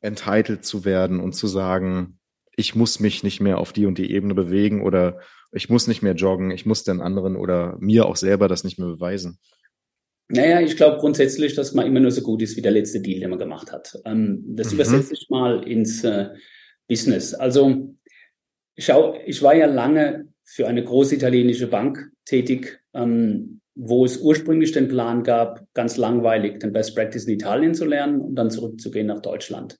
entitled 0.00 0.64
zu 0.64 0.84
werden 0.84 1.20
und 1.20 1.34
zu 1.34 1.46
sagen, 1.46 2.18
ich 2.56 2.74
muss 2.74 3.00
mich 3.00 3.22
nicht 3.22 3.40
mehr 3.40 3.58
auf 3.58 3.72
die 3.72 3.86
und 3.86 3.98
die 3.98 4.10
Ebene 4.10 4.34
bewegen 4.34 4.82
oder 4.82 5.20
ich 5.52 5.68
muss 5.68 5.86
nicht 5.86 6.02
mehr 6.02 6.14
joggen, 6.14 6.50
ich 6.50 6.66
muss 6.66 6.84
den 6.84 7.00
anderen 7.00 7.36
oder 7.36 7.76
mir 7.78 8.06
auch 8.06 8.16
selber 8.16 8.48
das 8.48 8.64
nicht 8.64 8.78
mehr 8.78 8.88
beweisen? 8.88 9.38
Naja, 10.28 10.60
ich 10.60 10.76
glaube 10.76 10.98
grundsätzlich, 10.98 11.54
dass 11.54 11.74
man 11.74 11.86
immer 11.86 12.00
nur 12.00 12.10
so 12.10 12.22
gut 12.22 12.42
ist 12.42 12.56
wie 12.56 12.62
der 12.62 12.72
letzte 12.72 13.00
Deal, 13.00 13.20
den 13.20 13.30
man 13.30 13.38
gemacht 13.38 13.70
hat. 13.70 13.98
Ähm, 14.04 14.42
das 14.46 14.68
mhm. 14.68 14.74
übersetze 14.74 15.14
ich 15.14 15.28
mal 15.28 15.62
ins 15.68 16.04
äh, 16.04 16.30
Business. 16.88 17.34
Also 17.34 17.94
schau, 18.78 19.14
ich 19.26 19.42
war 19.42 19.54
ja 19.54 19.66
lange 19.66 20.28
für 20.44 20.66
eine 20.66 20.84
große 20.84 21.14
italienische 21.14 21.66
Bank 21.66 22.10
tätig. 22.24 22.80
Ähm, 22.94 23.60
wo 23.74 24.04
es 24.04 24.18
ursprünglich 24.18 24.72
den 24.72 24.88
Plan 24.88 25.22
gab, 25.22 25.66
ganz 25.74 25.96
langweilig 25.96 26.60
den 26.60 26.72
Best 26.72 26.94
Practice 26.94 27.24
in 27.24 27.34
Italien 27.34 27.74
zu 27.74 27.84
lernen 27.84 28.20
und 28.20 28.34
dann 28.34 28.50
zurückzugehen 28.50 29.06
nach 29.06 29.22
Deutschland. 29.22 29.78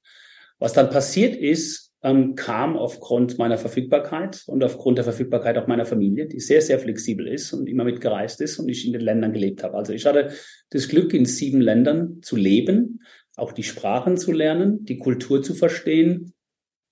Was 0.58 0.72
dann 0.72 0.90
passiert 0.90 1.36
ist, 1.36 1.92
ähm, 2.02 2.34
kam 2.34 2.76
aufgrund 2.76 3.38
meiner 3.38 3.58
Verfügbarkeit 3.58 4.42
und 4.46 4.64
aufgrund 4.64 4.98
der 4.98 5.04
Verfügbarkeit 5.04 5.56
auch 5.56 5.66
meiner 5.66 5.84
Familie, 5.84 6.26
die 6.26 6.40
sehr, 6.40 6.60
sehr 6.60 6.78
flexibel 6.78 7.28
ist 7.28 7.52
und 7.52 7.68
immer 7.68 7.84
mitgereist 7.84 8.40
ist 8.40 8.58
und 8.58 8.68
ich 8.68 8.86
in 8.86 8.92
den 8.92 9.02
Ländern 9.02 9.32
gelebt 9.32 9.62
habe. 9.62 9.76
Also 9.76 9.92
ich 9.92 10.04
hatte 10.06 10.30
das 10.70 10.88
Glück, 10.88 11.14
in 11.14 11.24
sieben 11.24 11.60
Ländern 11.60 12.20
zu 12.22 12.36
leben, 12.36 13.00
auch 13.36 13.52
die 13.52 13.62
Sprachen 13.62 14.16
zu 14.16 14.32
lernen, 14.32 14.84
die 14.84 14.98
Kultur 14.98 15.42
zu 15.42 15.54
verstehen 15.54 16.32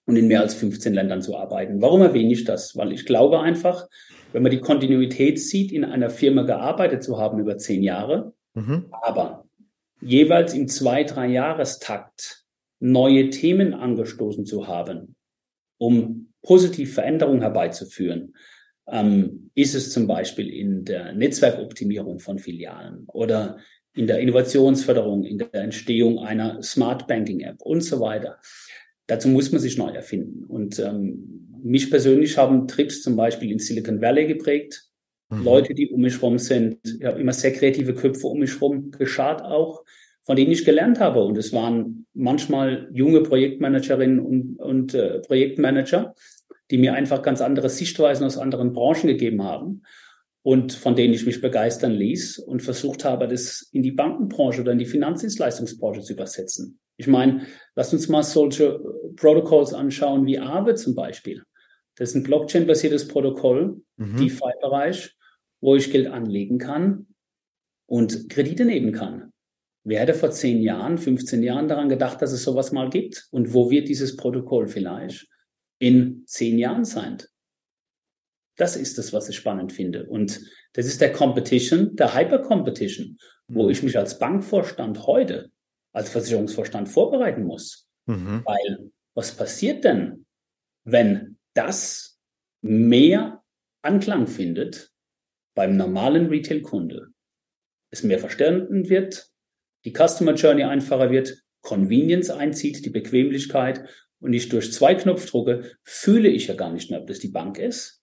und 0.06 0.16
in 0.16 0.28
mehr 0.28 0.40
als 0.40 0.54
15 0.54 0.94
Ländern 0.94 1.22
zu 1.22 1.36
arbeiten. 1.36 1.82
Warum 1.82 2.02
erwähne 2.02 2.32
ich 2.32 2.44
das? 2.44 2.76
Weil 2.76 2.92
ich 2.92 3.04
glaube 3.04 3.40
einfach, 3.40 3.88
wenn 4.32 4.42
man 4.42 4.52
die 4.52 4.60
Kontinuität 4.60 5.40
sieht, 5.40 5.72
in 5.72 5.84
einer 5.84 6.10
Firma 6.10 6.42
gearbeitet 6.42 7.02
zu 7.02 7.18
haben 7.18 7.38
über 7.38 7.58
zehn 7.58 7.82
Jahre, 7.82 8.34
mhm. 8.54 8.86
aber 8.90 9.46
jeweils 10.00 10.54
im 10.54 10.68
zwei, 10.68 11.04
drei 11.04 11.28
Jahrestakt 11.28 12.44
neue 12.80 13.30
Themen 13.30 13.74
angestoßen 13.74 14.46
zu 14.46 14.66
haben, 14.66 15.16
um 15.78 16.32
positiv 16.42 16.94
Veränderungen 16.94 17.42
herbeizuführen, 17.42 18.34
ähm, 18.88 19.50
ist 19.54 19.74
es 19.74 19.92
zum 19.92 20.06
Beispiel 20.06 20.48
in 20.48 20.84
der 20.84 21.12
Netzwerkoptimierung 21.12 22.18
von 22.18 22.38
Filialen 22.38 23.04
oder 23.08 23.58
in 23.94 24.06
der 24.06 24.20
Innovationsförderung, 24.20 25.24
in 25.24 25.38
der 25.38 25.54
Entstehung 25.54 26.18
einer 26.20 26.62
Smart 26.62 27.06
Banking 27.06 27.40
App 27.40 27.60
und 27.60 27.82
so 27.82 28.00
weiter. 28.00 28.38
Dazu 29.10 29.28
muss 29.28 29.50
man 29.50 29.60
sich 29.60 29.76
neu 29.76 29.90
erfinden. 29.90 30.44
Und 30.44 30.78
ähm, 30.78 31.48
mich 31.62 31.90
persönlich 31.90 32.38
haben 32.38 32.68
Trips 32.68 33.02
zum 33.02 33.16
Beispiel 33.16 33.50
in 33.50 33.58
Silicon 33.58 34.00
Valley 34.00 34.26
geprägt. 34.26 34.84
Mhm. 35.30 35.42
Leute, 35.42 35.74
die 35.74 35.88
um 35.90 36.00
mich 36.00 36.22
rum 36.22 36.38
sind. 36.38 36.78
Ich 36.84 37.04
habe 37.04 37.20
immer 37.20 37.32
sehr 37.32 37.52
kreative 37.52 37.94
Köpfe 37.94 38.28
um 38.28 38.38
mich 38.38 38.60
rum 38.60 38.92
geschart 38.92 39.42
auch, 39.42 39.84
von 40.22 40.36
denen 40.36 40.52
ich 40.52 40.64
gelernt 40.64 41.00
habe. 41.00 41.24
Und 41.24 41.36
es 41.36 41.52
waren 41.52 42.06
manchmal 42.14 42.88
junge 42.92 43.22
Projektmanagerinnen 43.22 44.20
und, 44.20 44.56
und 44.60 44.94
äh, 44.94 45.18
Projektmanager, 45.18 46.14
die 46.70 46.78
mir 46.78 46.94
einfach 46.94 47.20
ganz 47.22 47.40
andere 47.40 47.68
Sichtweisen 47.68 48.24
aus 48.24 48.38
anderen 48.38 48.72
Branchen 48.72 49.08
gegeben 49.08 49.42
haben 49.42 49.82
und 50.42 50.72
von 50.72 50.96
denen 50.96 51.14
ich 51.14 51.26
mich 51.26 51.40
begeistern 51.40 51.92
ließ 51.92 52.38
und 52.38 52.62
versucht 52.62 53.04
habe, 53.04 53.28
das 53.28 53.68
in 53.72 53.82
die 53.82 53.92
Bankenbranche 53.92 54.62
oder 54.62 54.72
in 54.72 54.78
die 54.78 54.86
Finanzdienstleistungsbranche 54.86 56.00
zu 56.00 56.14
übersetzen. 56.14 56.78
Ich 56.96 57.06
meine, 57.06 57.46
lass 57.76 57.92
uns 57.92 58.08
mal 58.08 58.22
solche 58.22 58.80
Protocols 59.16 59.72
anschauen 59.74 60.26
wie 60.26 60.38
Aave 60.38 60.74
zum 60.74 60.94
Beispiel. 60.94 61.42
Das 61.96 62.10
ist 62.10 62.14
ein 62.14 62.22
Blockchain-basiertes 62.22 63.08
Protokoll, 63.08 63.82
mhm. 63.96 64.16
DeFi-Bereich, 64.16 65.14
wo 65.60 65.76
ich 65.76 65.90
Geld 65.90 66.06
anlegen 66.06 66.58
kann 66.58 67.08
und 67.86 68.30
Kredite 68.30 68.64
nehmen 68.64 68.92
kann. 68.92 69.32
Wer 69.84 70.00
hätte 70.00 70.14
vor 70.14 70.30
zehn 70.30 70.62
Jahren, 70.62 70.98
15 70.98 71.42
Jahren 71.42 71.68
daran 71.68 71.88
gedacht, 71.88 72.20
dass 72.22 72.32
es 72.32 72.42
sowas 72.42 72.72
mal 72.72 72.90
gibt? 72.90 73.28
Und 73.30 73.54
wo 73.54 73.70
wird 73.70 73.88
dieses 73.88 74.16
Protokoll 74.16 74.68
vielleicht 74.68 75.26
in 75.78 76.22
zehn 76.26 76.58
Jahren 76.58 76.84
sein? 76.84 77.18
Das 78.56 78.76
ist 78.76 78.98
das, 78.98 79.12
was 79.12 79.28
ich 79.28 79.36
spannend 79.36 79.72
finde. 79.72 80.06
Und 80.06 80.40
das 80.72 80.86
ist 80.86 81.00
der 81.00 81.12
Competition, 81.12 81.96
der 81.96 82.14
Hyper-Competition, 82.14 83.18
wo 83.48 83.64
mhm. 83.64 83.70
ich 83.70 83.82
mich 83.82 83.96
als 83.98 84.18
Bankvorstand 84.18 85.06
heute, 85.06 85.50
als 85.92 86.10
Versicherungsvorstand 86.10 86.88
vorbereiten 86.88 87.44
muss. 87.44 87.88
Mhm. 88.06 88.42
Weil 88.44 88.90
was 89.14 89.32
passiert 89.32 89.84
denn, 89.84 90.26
wenn 90.84 91.38
das 91.54 92.18
mehr 92.62 93.42
Anklang 93.82 94.26
findet 94.26 94.92
beim 95.54 95.76
normalen 95.76 96.26
Retail-Kunde? 96.26 97.08
Es 97.90 98.02
mehr 98.02 98.18
verstanden 98.18 98.88
wird, 98.88 99.28
die 99.84 99.92
Customer 99.92 100.34
Journey 100.34 100.64
einfacher 100.64 101.10
wird, 101.10 101.42
Convenience 101.62 102.30
einzieht, 102.30 102.84
die 102.84 102.90
Bequemlichkeit 102.90 103.88
und 104.20 104.32
ich 104.32 104.48
durch 104.48 104.72
zwei 104.72 104.94
Knopfdrucke 104.94 105.76
fühle 105.82 106.28
ich 106.28 106.46
ja 106.46 106.54
gar 106.54 106.72
nicht 106.72 106.90
mehr, 106.90 107.00
ob 107.00 107.06
das 107.06 107.18
die 107.18 107.28
Bank 107.28 107.58
ist 107.58 107.99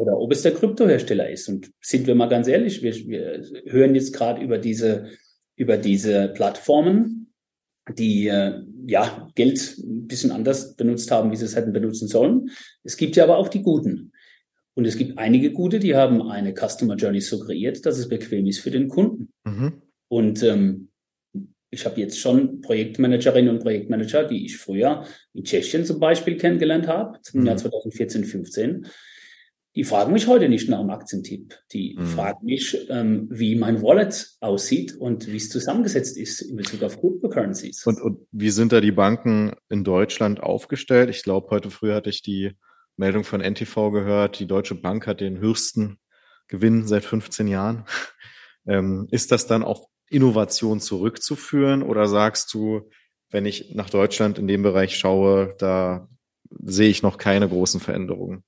oder 0.00 0.18
ob 0.18 0.32
es 0.32 0.40
der 0.40 0.54
Kryptohersteller 0.54 1.28
ist. 1.28 1.46
Und 1.48 1.70
sind 1.82 2.06
wir 2.06 2.14
mal 2.14 2.28
ganz 2.28 2.48
ehrlich, 2.48 2.82
wir, 2.82 2.94
wir 2.94 3.42
hören 3.66 3.94
jetzt 3.94 4.14
gerade 4.14 4.42
über 4.42 4.56
diese, 4.56 5.10
über 5.56 5.76
diese 5.76 6.28
Plattformen, 6.28 7.34
die 7.98 8.28
äh, 8.28 8.62
ja 8.86 9.28
Geld 9.34 9.76
ein 9.78 10.06
bisschen 10.06 10.30
anders 10.30 10.74
benutzt 10.74 11.10
haben, 11.10 11.30
wie 11.30 11.36
sie 11.36 11.44
es 11.44 11.54
hätten 11.54 11.74
benutzen 11.74 12.08
sollen. 12.08 12.50
Es 12.82 12.96
gibt 12.96 13.14
ja 13.16 13.24
aber 13.24 13.36
auch 13.36 13.48
die 13.48 13.62
Guten. 13.62 14.12
Und 14.72 14.86
es 14.86 14.96
gibt 14.96 15.18
einige 15.18 15.52
Gute, 15.52 15.78
die 15.78 15.94
haben 15.94 16.22
eine 16.22 16.54
Customer 16.54 16.94
Journey 16.94 17.20
so 17.20 17.38
kreiert, 17.38 17.84
dass 17.84 17.98
es 17.98 18.08
bequem 18.08 18.46
ist 18.46 18.60
für 18.60 18.70
den 18.70 18.88
Kunden. 18.88 19.30
Mhm. 19.44 19.82
Und 20.08 20.42
ähm, 20.42 20.88
ich 21.70 21.84
habe 21.84 22.00
jetzt 22.00 22.18
schon 22.18 22.62
Projektmanagerinnen 22.62 23.54
und 23.54 23.62
Projektmanager, 23.62 24.24
die 24.24 24.46
ich 24.46 24.56
früher 24.56 25.04
in 25.34 25.44
Tschechien 25.44 25.84
zum 25.84 26.00
Beispiel 26.00 26.38
kennengelernt 26.38 26.86
habe, 26.86 27.18
im 27.34 27.40
mhm. 27.40 27.46
Jahr 27.48 27.56
2014, 27.58 28.24
15. 28.24 28.86
Die 29.80 29.84
fragen 29.84 30.12
mich 30.12 30.26
heute 30.26 30.50
nicht 30.50 30.68
nach 30.68 30.78
einem 30.78 30.90
Aktientipp. 30.90 31.54
Die 31.72 31.96
mhm. 31.98 32.04
fragen 32.04 32.44
mich, 32.44 32.76
ähm, 32.90 33.28
wie 33.30 33.56
mein 33.56 33.80
Wallet 33.80 34.36
aussieht 34.40 34.94
und 34.94 35.26
wie 35.26 35.38
es 35.38 35.48
zusammengesetzt 35.48 36.18
ist 36.18 36.42
in 36.42 36.56
Bezug 36.56 36.82
auf 36.82 37.00
Cryptocurrencies. 37.00 37.86
Und, 37.86 37.98
und 37.98 38.18
wie 38.30 38.50
sind 38.50 38.72
da 38.72 38.82
die 38.82 38.92
Banken 38.92 39.54
in 39.70 39.82
Deutschland 39.82 40.42
aufgestellt? 40.42 41.08
Ich 41.08 41.22
glaube, 41.22 41.48
heute 41.48 41.70
früh 41.70 41.94
hatte 41.94 42.10
ich 42.10 42.20
die 42.20 42.52
Meldung 42.98 43.24
von 43.24 43.40
NTV 43.40 43.90
gehört, 43.90 44.38
die 44.38 44.46
Deutsche 44.46 44.74
Bank 44.74 45.06
hat 45.06 45.22
den 45.22 45.38
höchsten 45.38 45.98
Gewinn 46.46 46.86
seit 46.86 47.06
15 47.06 47.48
Jahren. 47.48 47.86
Ähm, 48.66 49.08
ist 49.10 49.32
das 49.32 49.46
dann 49.46 49.64
auch 49.64 49.88
Innovation 50.10 50.80
zurückzuführen 50.80 51.82
oder 51.82 52.06
sagst 52.06 52.52
du, 52.52 52.90
wenn 53.30 53.46
ich 53.46 53.74
nach 53.74 53.88
Deutschland 53.88 54.38
in 54.38 54.46
dem 54.46 54.62
Bereich 54.62 54.98
schaue, 54.98 55.54
da 55.58 56.06
sehe 56.50 56.90
ich 56.90 57.02
noch 57.02 57.16
keine 57.16 57.48
großen 57.48 57.80
Veränderungen? 57.80 58.44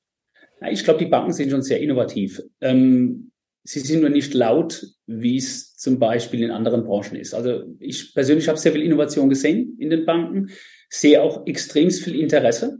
Ich 0.71 0.85
glaube, 0.85 0.99
die 0.99 1.11
Banken 1.11 1.33
sind 1.33 1.51
schon 1.51 1.63
sehr 1.63 1.81
innovativ. 1.81 2.43
Ähm, 2.61 3.33
sie 3.65 3.81
sind 3.81 4.01
nur 4.01 4.11
nicht 4.11 4.35
laut, 4.35 4.87
wie 5.07 5.37
es 5.37 5.77
zum 5.77 5.99
Beispiel 5.99 6.43
in 6.43 6.51
anderen 6.51 6.85
Branchen 6.85 7.17
ist. 7.17 7.35
Also 7.35 7.65
ich 7.79 8.15
persönlich 8.15 8.49
habe 8.49 8.59
sehr 8.59 8.73
viel 8.73 8.83
Innovation 8.83 9.29
gesehen 9.29 9.77
in 9.79 9.91
den 9.91 10.05
Banken, 10.05 10.51
sehe 10.89 11.23
auch 11.23 11.47
extrem 11.47 11.91
viel 11.91 12.19
Interesse. 12.21 12.79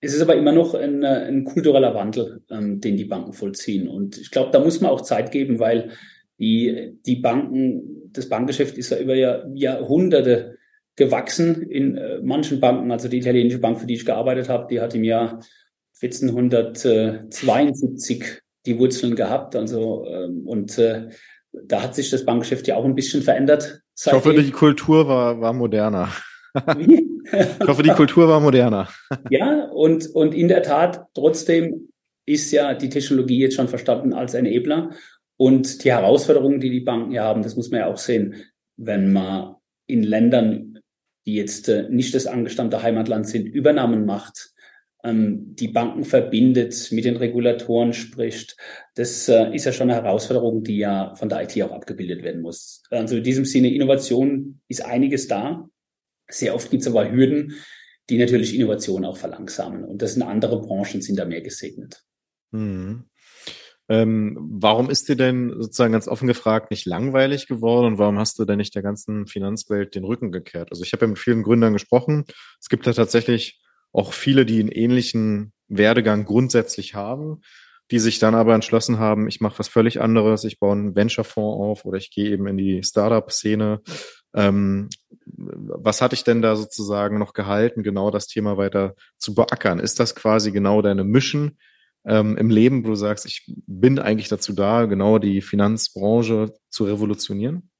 Es 0.00 0.14
ist 0.14 0.20
aber 0.20 0.36
immer 0.36 0.52
noch 0.52 0.74
ein, 0.74 1.02
ein 1.02 1.44
kultureller 1.44 1.94
Wandel, 1.94 2.42
ähm, 2.50 2.80
den 2.80 2.96
die 2.96 3.06
Banken 3.06 3.32
vollziehen. 3.32 3.88
Und 3.88 4.18
ich 4.18 4.30
glaube, 4.30 4.50
da 4.52 4.60
muss 4.60 4.80
man 4.80 4.90
auch 4.90 5.00
Zeit 5.00 5.32
geben, 5.32 5.58
weil 5.58 5.92
die, 6.38 6.98
die 7.06 7.16
Banken, 7.16 8.10
das 8.12 8.28
Bankgeschäft 8.28 8.76
ist 8.76 8.90
ja 8.90 8.98
über 8.98 9.14
Jahr, 9.14 9.46
Jahrhunderte 9.54 10.58
gewachsen 10.96 11.62
in 11.62 11.96
äh, 11.96 12.20
manchen 12.22 12.60
Banken. 12.60 12.90
Also 12.90 13.08
die 13.08 13.18
italienische 13.18 13.58
Bank, 13.58 13.80
für 13.80 13.86
die 13.86 13.94
ich 13.94 14.04
gearbeitet 14.04 14.48
habe, 14.48 14.66
die 14.70 14.80
hat 14.80 14.94
im 14.94 15.04
Jahr 15.04 15.40
1472 16.00 18.40
die 18.66 18.78
Wurzeln 18.78 19.16
gehabt. 19.16 19.56
Also 19.56 20.06
ähm, 20.06 20.46
und 20.46 20.78
äh, 20.78 21.08
da 21.52 21.82
hat 21.82 21.94
sich 21.94 22.10
das 22.10 22.24
Bankgeschäft 22.24 22.66
ja 22.66 22.76
auch 22.76 22.84
ein 22.84 22.94
bisschen 22.94 23.22
verändert. 23.22 23.80
Ich 23.96 24.12
hoffe, 24.12 24.34
die 24.34 24.50
Kultur 24.50 25.06
war, 25.06 25.40
war 25.40 25.52
moderner. 25.52 26.12
ich 26.78 27.66
hoffe, 27.66 27.82
die 27.82 27.90
Kultur 27.90 28.28
war 28.28 28.40
moderner. 28.40 28.88
ja, 29.30 29.66
und, 29.66 30.06
und 30.14 30.34
in 30.34 30.48
der 30.48 30.62
Tat, 30.62 31.06
trotzdem 31.14 31.88
ist 32.26 32.50
ja 32.50 32.74
die 32.74 32.88
Technologie 32.88 33.38
jetzt 33.38 33.54
schon 33.54 33.68
verstanden 33.68 34.12
als 34.12 34.34
ein 34.34 34.46
Ebler. 34.46 34.90
Und 35.36 35.84
die 35.84 35.92
Herausforderungen, 35.92 36.60
die 36.60 36.70
die 36.70 36.80
Banken 36.80 37.12
ja 37.12 37.24
haben, 37.24 37.42
das 37.42 37.56
muss 37.56 37.70
man 37.70 37.80
ja 37.80 37.86
auch 37.86 37.98
sehen, 37.98 38.36
wenn 38.76 39.12
man 39.12 39.56
in 39.86 40.02
Ländern, 40.02 40.78
die 41.26 41.34
jetzt 41.34 41.68
äh, 41.68 41.88
nicht 41.88 42.14
das 42.14 42.26
angestammte 42.26 42.82
Heimatland 42.82 43.26
sind, 43.26 43.46
Übernahmen 43.46 44.06
macht, 44.06 44.53
die 45.06 45.68
Banken 45.68 46.04
verbindet, 46.04 46.88
mit 46.90 47.04
den 47.04 47.16
Regulatoren 47.16 47.92
spricht. 47.92 48.56
Das 48.94 49.28
äh, 49.28 49.54
ist 49.54 49.66
ja 49.66 49.72
schon 49.72 49.90
eine 49.90 50.02
Herausforderung, 50.02 50.64
die 50.64 50.78
ja 50.78 51.14
von 51.14 51.28
der 51.28 51.42
IT 51.42 51.62
auch 51.62 51.72
abgebildet 51.72 52.22
werden 52.22 52.40
muss. 52.40 52.82
Also 52.90 53.16
in 53.16 53.22
diesem 53.22 53.44
Sinne, 53.44 53.74
Innovation 53.74 54.60
ist 54.68 54.84
einiges 54.84 55.28
da. 55.28 55.68
Sehr 56.28 56.54
oft 56.54 56.70
gibt 56.70 56.82
es 56.82 56.88
aber 56.88 57.10
Hürden, 57.10 57.54
die 58.08 58.16
natürlich 58.16 58.54
Innovation 58.54 59.04
auch 59.04 59.18
verlangsamen. 59.18 59.84
Und 59.84 60.00
das 60.00 60.14
sind 60.14 60.22
andere 60.22 60.60
Branchen, 60.60 61.02
sind 61.02 61.18
da 61.18 61.26
mehr 61.26 61.42
gesegnet. 61.42 62.02
Mhm. 62.52 63.04
Ähm, 63.90 64.38
warum 64.40 64.88
ist 64.88 65.10
dir 65.10 65.16
denn 65.16 65.52
sozusagen 65.58 65.92
ganz 65.92 66.08
offen 66.08 66.26
gefragt 66.26 66.70
nicht 66.70 66.86
langweilig 66.86 67.46
geworden 67.46 67.86
und 67.86 67.98
warum 67.98 68.18
hast 68.18 68.38
du 68.38 68.46
denn 68.46 68.56
nicht 68.56 68.74
der 68.74 68.82
ganzen 68.82 69.26
Finanzwelt 69.26 69.94
den 69.94 70.04
Rücken 70.04 70.32
gekehrt? 70.32 70.68
Also 70.70 70.82
ich 70.82 70.94
habe 70.94 71.04
ja 71.04 71.08
mit 71.08 71.18
vielen 71.18 71.42
Gründern 71.42 71.74
gesprochen. 71.74 72.24
Es 72.58 72.70
gibt 72.70 72.86
ja 72.86 72.94
tatsächlich 72.94 73.60
auch 73.94 74.12
viele, 74.12 74.44
die 74.44 74.60
einen 74.60 74.70
ähnlichen 74.70 75.52
Werdegang 75.68 76.24
grundsätzlich 76.24 76.94
haben, 76.94 77.40
die 77.90 77.98
sich 77.98 78.18
dann 78.18 78.34
aber 78.34 78.54
entschlossen 78.54 78.98
haben, 78.98 79.28
ich 79.28 79.40
mache 79.40 79.58
was 79.58 79.68
völlig 79.68 80.00
anderes, 80.00 80.44
ich 80.44 80.58
baue 80.58 80.72
einen 80.72 80.96
Venture-Fonds 80.96 81.60
auf 81.60 81.84
oder 81.84 81.98
ich 81.98 82.10
gehe 82.10 82.30
eben 82.30 82.46
in 82.46 82.56
die 82.56 82.82
Startup-Szene. 82.82 83.80
Ähm, 84.34 84.88
was 85.26 86.02
hat 86.02 86.12
dich 86.12 86.24
denn 86.24 86.42
da 86.42 86.56
sozusagen 86.56 87.18
noch 87.18 87.34
gehalten, 87.34 87.82
genau 87.82 88.10
das 88.10 88.26
Thema 88.26 88.56
weiter 88.56 88.94
zu 89.18 89.34
beackern? 89.34 89.78
Ist 89.78 90.00
das 90.00 90.14
quasi 90.14 90.50
genau 90.50 90.82
deine 90.82 91.04
Mission, 91.04 91.56
ähm, 92.06 92.36
im 92.36 92.50
Leben, 92.50 92.84
wo 92.84 92.88
du 92.88 92.94
sagst, 92.94 93.26
ich 93.26 93.44
bin 93.46 93.98
eigentlich 93.98 94.28
dazu 94.28 94.52
da, 94.52 94.86
genau 94.86 95.18
die 95.18 95.40
Finanzbranche 95.40 96.52
zu 96.68 96.84
revolutionieren? 96.84 97.70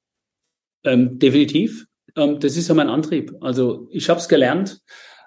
Ähm, 0.83 1.19
definitiv. 1.19 1.87
Ähm, 2.15 2.39
das 2.39 2.57
ist 2.57 2.67
ja 2.67 2.75
mein 2.75 2.89
Antrieb. 2.89 3.33
Also 3.41 3.87
ich 3.91 4.09
habe 4.09 4.19
es 4.19 4.27
gelernt. 4.27 4.81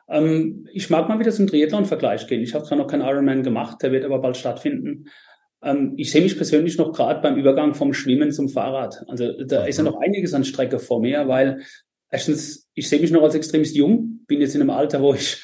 Ähm, 0.09 0.67
ich 0.73 0.91
mag 0.91 1.09
mal 1.09 1.19
wieder 1.19 1.33
zum 1.33 1.47
Triathlon-Vergleich 1.47 2.27
gehen. 2.27 2.43
Ich 2.43 2.55
habe 2.55 2.65
zwar 2.65 2.79
noch 2.79 2.87
keinen 2.87 3.03
Ironman 3.03 3.43
gemacht, 3.43 3.83
der 3.83 3.93
wird 3.93 4.05
aber 4.05 4.21
bald 4.21 4.37
stattfinden. 4.37 5.07
Ähm, 5.63 5.95
ich 5.97 6.11
sehe 6.11 6.23
mich 6.23 6.37
persönlich 6.37 6.79
noch 6.79 6.93
gerade 6.93 7.21
beim 7.21 7.37
Übergang 7.37 7.75
vom 7.75 7.93
Schwimmen 7.93 8.33
zum 8.33 8.49
Fahrrad. 8.49 9.05
Also 9.09 9.33
da 9.45 9.65
ist 9.65 9.79
ja 9.79 9.85
noch 9.85 10.01
einiges 10.01 10.35
an 10.35 10.45
Strecke 10.45 10.79
vor 10.79 11.01
mir, 11.01 11.29
weil 11.29 11.63
erstens, 12.11 12.69
ich 12.75 12.89
sehe 12.89 13.01
mich 13.01 13.11
noch 13.11 13.23
als 13.23 13.35
extremst 13.35 13.77
jung, 13.77 14.21
bin 14.27 14.41
jetzt 14.41 14.55
in 14.55 14.63
einem 14.63 14.71
Alter, 14.71 15.03
wo 15.03 15.15
ich 15.15 15.43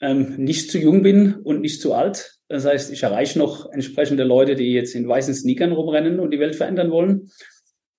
ähm, 0.00 0.36
nicht 0.36 0.70
zu 0.70 0.78
jung 0.78 1.02
bin 1.02 1.34
und 1.34 1.60
nicht 1.60 1.80
zu 1.80 1.94
alt. 1.94 2.38
Das 2.48 2.64
heißt, 2.64 2.90
ich 2.92 3.02
erreiche 3.02 3.38
noch 3.38 3.70
entsprechende 3.70 4.24
Leute, 4.24 4.56
die 4.56 4.72
jetzt 4.72 4.94
in 4.94 5.06
weißen 5.06 5.34
Sneakern 5.34 5.72
rumrennen 5.72 6.18
und 6.18 6.32
die 6.32 6.40
Welt 6.40 6.56
verändern 6.56 6.90
wollen. 6.90 7.30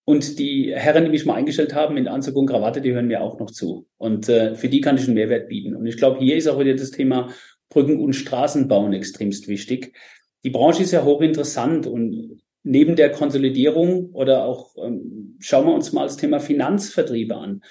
Und 0.04 0.40
die 0.40 0.74
Herren, 0.74 1.06
die 1.06 1.12
mich 1.12 1.26
mal 1.26 1.36
eingestellt 1.36 1.76
haben 1.76 1.96
in 1.96 2.08
Anzug 2.08 2.36
und 2.36 2.48
Krawatte, 2.48 2.82
die 2.82 2.94
hören 2.94 3.08
mir 3.08 3.22
auch 3.22 3.40
noch 3.40 3.52
zu. 3.52 3.88
Und 3.98 4.30
äh, 4.30 4.56
für 4.56 4.68
die 4.68 4.82
kann 4.82 4.98
ich 4.98 5.06
einen 5.06 5.14
Mehrwert 5.14 5.48
bieten. 5.48 5.76
Und 5.76 5.86
ich 5.86 5.98
glaube, 5.98 6.20
hier 6.20 6.36
ist 6.36 6.48
auch 6.48 6.60
wieder 6.60 6.74
das 6.74 6.92
Thema 6.92 7.30
Brücken- 7.70 8.00
und 8.00 8.14
Straßenbauen 8.14 8.94
extremst 8.94 9.48
wichtig. 9.48 9.96
Die 10.44 10.50
Branche 10.50 10.84
ist 10.84 10.92
ja 10.92 11.04
hochinteressant 11.04 11.86
und 11.86 12.42
neben 12.64 12.96
der 12.96 13.12
Konsolidierung 13.12 14.10
oder 14.12 14.46
auch 14.46 14.76
ähm, 14.84 15.38
schauen 15.40 15.66
wir 15.66 15.74
uns 15.74 15.94
mal 15.94 16.04
das 16.04 16.18
Thema 16.18 16.40
Finanzvertriebe 16.40 17.36
an. 17.36 17.62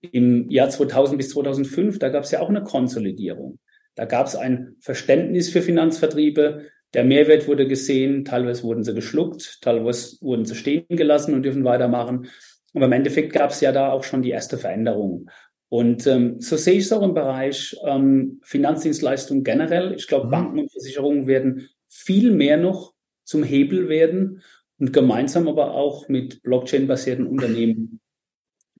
Im 0.00 0.48
Jahr 0.50 0.68
2000 0.68 1.18
bis 1.18 1.30
2005, 1.30 1.98
da 1.98 2.08
gab 2.08 2.24
es 2.24 2.30
ja 2.30 2.40
auch 2.40 2.48
eine 2.48 2.62
Konsolidierung. 2.62 3.58
Da 3.94 4.04
gab 4.04 4.26
es 4.26 4.36
ein 4.36 4.76
Verständnis 4.80 5.48
für 5.48 5.62
Finanzvertriebe. 5.62 6.66
Der 6.94 7.04
Mehrwert 7.04 7.48
wurde 7.48 7.66
gesehen, 7.66 8.24
teilweise 8.24 8.62
wurden 8.62 8.84
sie 8.84 8.94
geschluckt, 8.94 9.60
teilweise 9.60 10.16
wurden 10.20 10.44
sie 10.44 10.54
stehen 10.54 10.86
gelassen 10.88 11.34
und 11.34 11.42
dürfen 11.42 11.64
weitermachen. 11.64 12.28
Aber 12.74 12.86
im 12.86 12.92
Endeffekt 12.92 13.32
gab 13.32 13.50
es 13.50 13.60
ja 13.60 13.72
da 13.72 13.90
auch 13.90 14.04
schon 14.04 14.22
die 14.22 14.30
erste 14.30 14.58
Veränderung. 14.58 15.30
Und 15.68 16.06
ähm, 16.06 16.40
so 16.40 16.56
sehe 16.56 16.74
ich 16.74 16.84
es 16.84 16.92
auch 16.92 17.02
im 17.02 17.14
Bereich 17.14 17.76
ähm, 17.84 18.40
Finanzdienstleistungen 18.44 19.42
generell. 19.42 19.94
Ich 19.94 20.06
glaube, 20.06 20.26
mhm. 20.26 20.30
Banken 20.30 20.58
und 20.60 20.72
Versicherungen 20.72 21.26
werden 21.26 21.68
viel 21.88 22.30
mehr 22.30 22.56
noch 22.56 22.94
zum 23.24 23.42
Hebel 23.42 23.88
werden 23.88 24.42
und 24.78 24.92
gemeinsam 24.92 25.48
aber 25.48 25.74
auch 25.74 26.08
mit 26.08 26.42
Blockchain-basierten 26.42 27.26
Unternehmen 27.26 28.00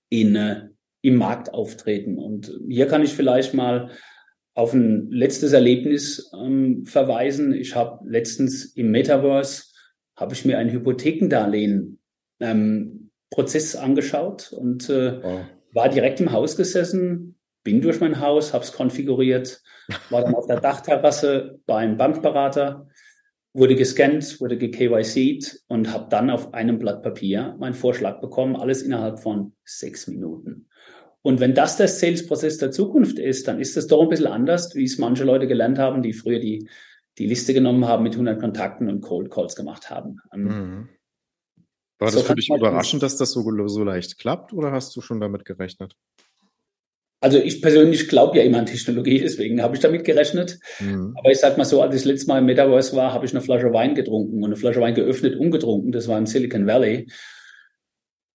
in, 0.09 0.37
äh, 0.37 0.69
im 1.03 1.17
Markt 1.17 1.53
auftreten. 1.53 2.19
Und 2.19 2.53
hier 2.69 2.87
kann 2.87 3.03
ich 3.03 3.13
vielleicht 3.13 3.55
mal 3.55 3.91
auf 4.57 4.73
ein 4.73 5.11
letztes 5.11 5.53
Erlebnis 5.53 6.33
ähm, 6.35 6.87
verweisen. 6.87 7.53
Ich 7.53 7.77
habe 7.77 8.01
letztens 8.09 8.65
im 8.65 8.91
Metaverse 8.91 9.65
habe 10.17 10.33
ich 10.33 10.47
mir 10.47 10.57
ein 10.57 10.71
Hypothekendarlehen 10.71 11.99
ähm, 12.41 13.11
Prozess 13.31 13.77
angeschaut 13.77 14.53
und 14.53 14.89
äh, 14.89 15.21
oh. 15.23 15.41
war 15.73 15.91
direkt 15.91 16.21
im 16.21 16.33
Haus 16.33 16.57
gesessen, 16.57 17.39
bin 17.65 17.83
durch 17.83 18.01
mein 18.01 18.21
Haus, 18.21 18.55
habe 18.55 18.65
es 18.65 18.73
konfiguriert, 18.73 19.63
war 20.09 20.23
dann 20.23 20.35
auf 20.35 20.47
der 20.47 20.61
Dachterrasse 20.61 21.61
beim 21.67 21.99
Bankberater, 21.99 22.89
wurde 23.53 23.75
gescannt, 23.75 24.41
wurde 24.41 24.57
gekyc'd 24.57 25.65
und 25.69 25.93
habe 25.93 26.07
dann 26.09 26.31
auf 26.31 26.55
einem 26.55 26.79
Blatt 26.79 27.03
Papier 27.03 27.57
meinen 27.59 27.75
Vorschlag 27.75 28.23
bekommen, 28.23 28.57
alles 28.57 28.81
innerhalb 28.81 29.19
von 29.19 29.53
sechs 29.65 30.07
Minuten. 30.07 30.69
Und 31.26 31.40
wenn 31.40 31.54
das 31.54 31.76
der 31.76 31.88
Sales-Prozess 31.88 32.59
der 32.59 32.71
Zukunft 32.71 33.18
ist, 33.18 33.49
dann 33.49 33.59
ist 33.59 33.76
das 33.76 33.88
doch 33.88 34.00
ein 34.00 34.09
bisschen 34.09 34.28
anders, 34.28 34.76
wie 34.76 34.85
es 34.85 34.97
manche 34.97 35.25
Leute 35.25 35.49
gelernt 35.49 35.76
haben, 35.76 36.00
die 36.00 36.12
früher 36.12 36.38
die, 36.38 36.68
die 37.18 37.26
Liste 37.26 37.52
genommen 37.52 37.85
haben, 37.85 38.04
mit 38.04 38.12
100 38.12 38.38
Kontakten 38.38 38.88
und 38.88 39.00
Cold 39.00 39.28
Calls 39.28 39.56
gemacht 39.56 39.90
haben. 39.90 40.21
Ähm, 40.33 40.42
mhm. 40.45 40.88
War 41.99 42.12
so 42.12 42.21
das 42.21 42.28
für 42.28 42.37
dich 42.37 42.49
überraschend, 42.49 43.02
dass 43.02 43.16
das 43.16 43.33
so, 43.33 43.42
so 43.66 43.83
leicht 43.83 44.18
klappt 44.18 44.52
oder 44.52 44.71
hast 44.71 44.95
du 44.95 45.00
schon 45.00 45.18
damit 45.18 45.45
gerechnet? 45.45 45.97
Also 47.21 47.38
ich 47.38 47.61
persönlich 47.61 48.09
glaube 48.09 48.38
ja 48.38 48.45
immer 48.45 48.59
an 48.59 48.66
Technologie, 48.66 49.18
deswegen 49.25 49.61
habe 49.62 49.75
ich 49.75 49.83
damit 49.83 50.04
gerechnet. 50.04 50.61
Mhm. 50.78 51.16
Aber 51.18 51.33
ich 51.33 51.40
sage 51.40 51.56
mal 51.56 51.64
so, 51.64 51.83
als 51.83 51.92
ich 51.97 52.02
das 52.02 52.09
letzte 52.09 52.28
Mal 52.28 52.38
im 52.38 52.47
Metaverse 52.47 52.95
war, 52.95 53.12
habe 53.12 53.26
ich 53.26 53.33
eine 53.33 53.40
Flasche 53.40 53.73
Wein 53.73 53.97
getrunken 53.97 54.37
und 54.37 54.45
eine 54.45 54.56
Flasche 54.56 54.80
Wein 54.80 54.95
geöffnet, 54.95 55.35
umgetrunken. 55.35 55.90
Das 55.90 56.06
war 56.06 56.18
im 56.18 56.26
Silicon 56.26 56.68
Valley 56.68 57.09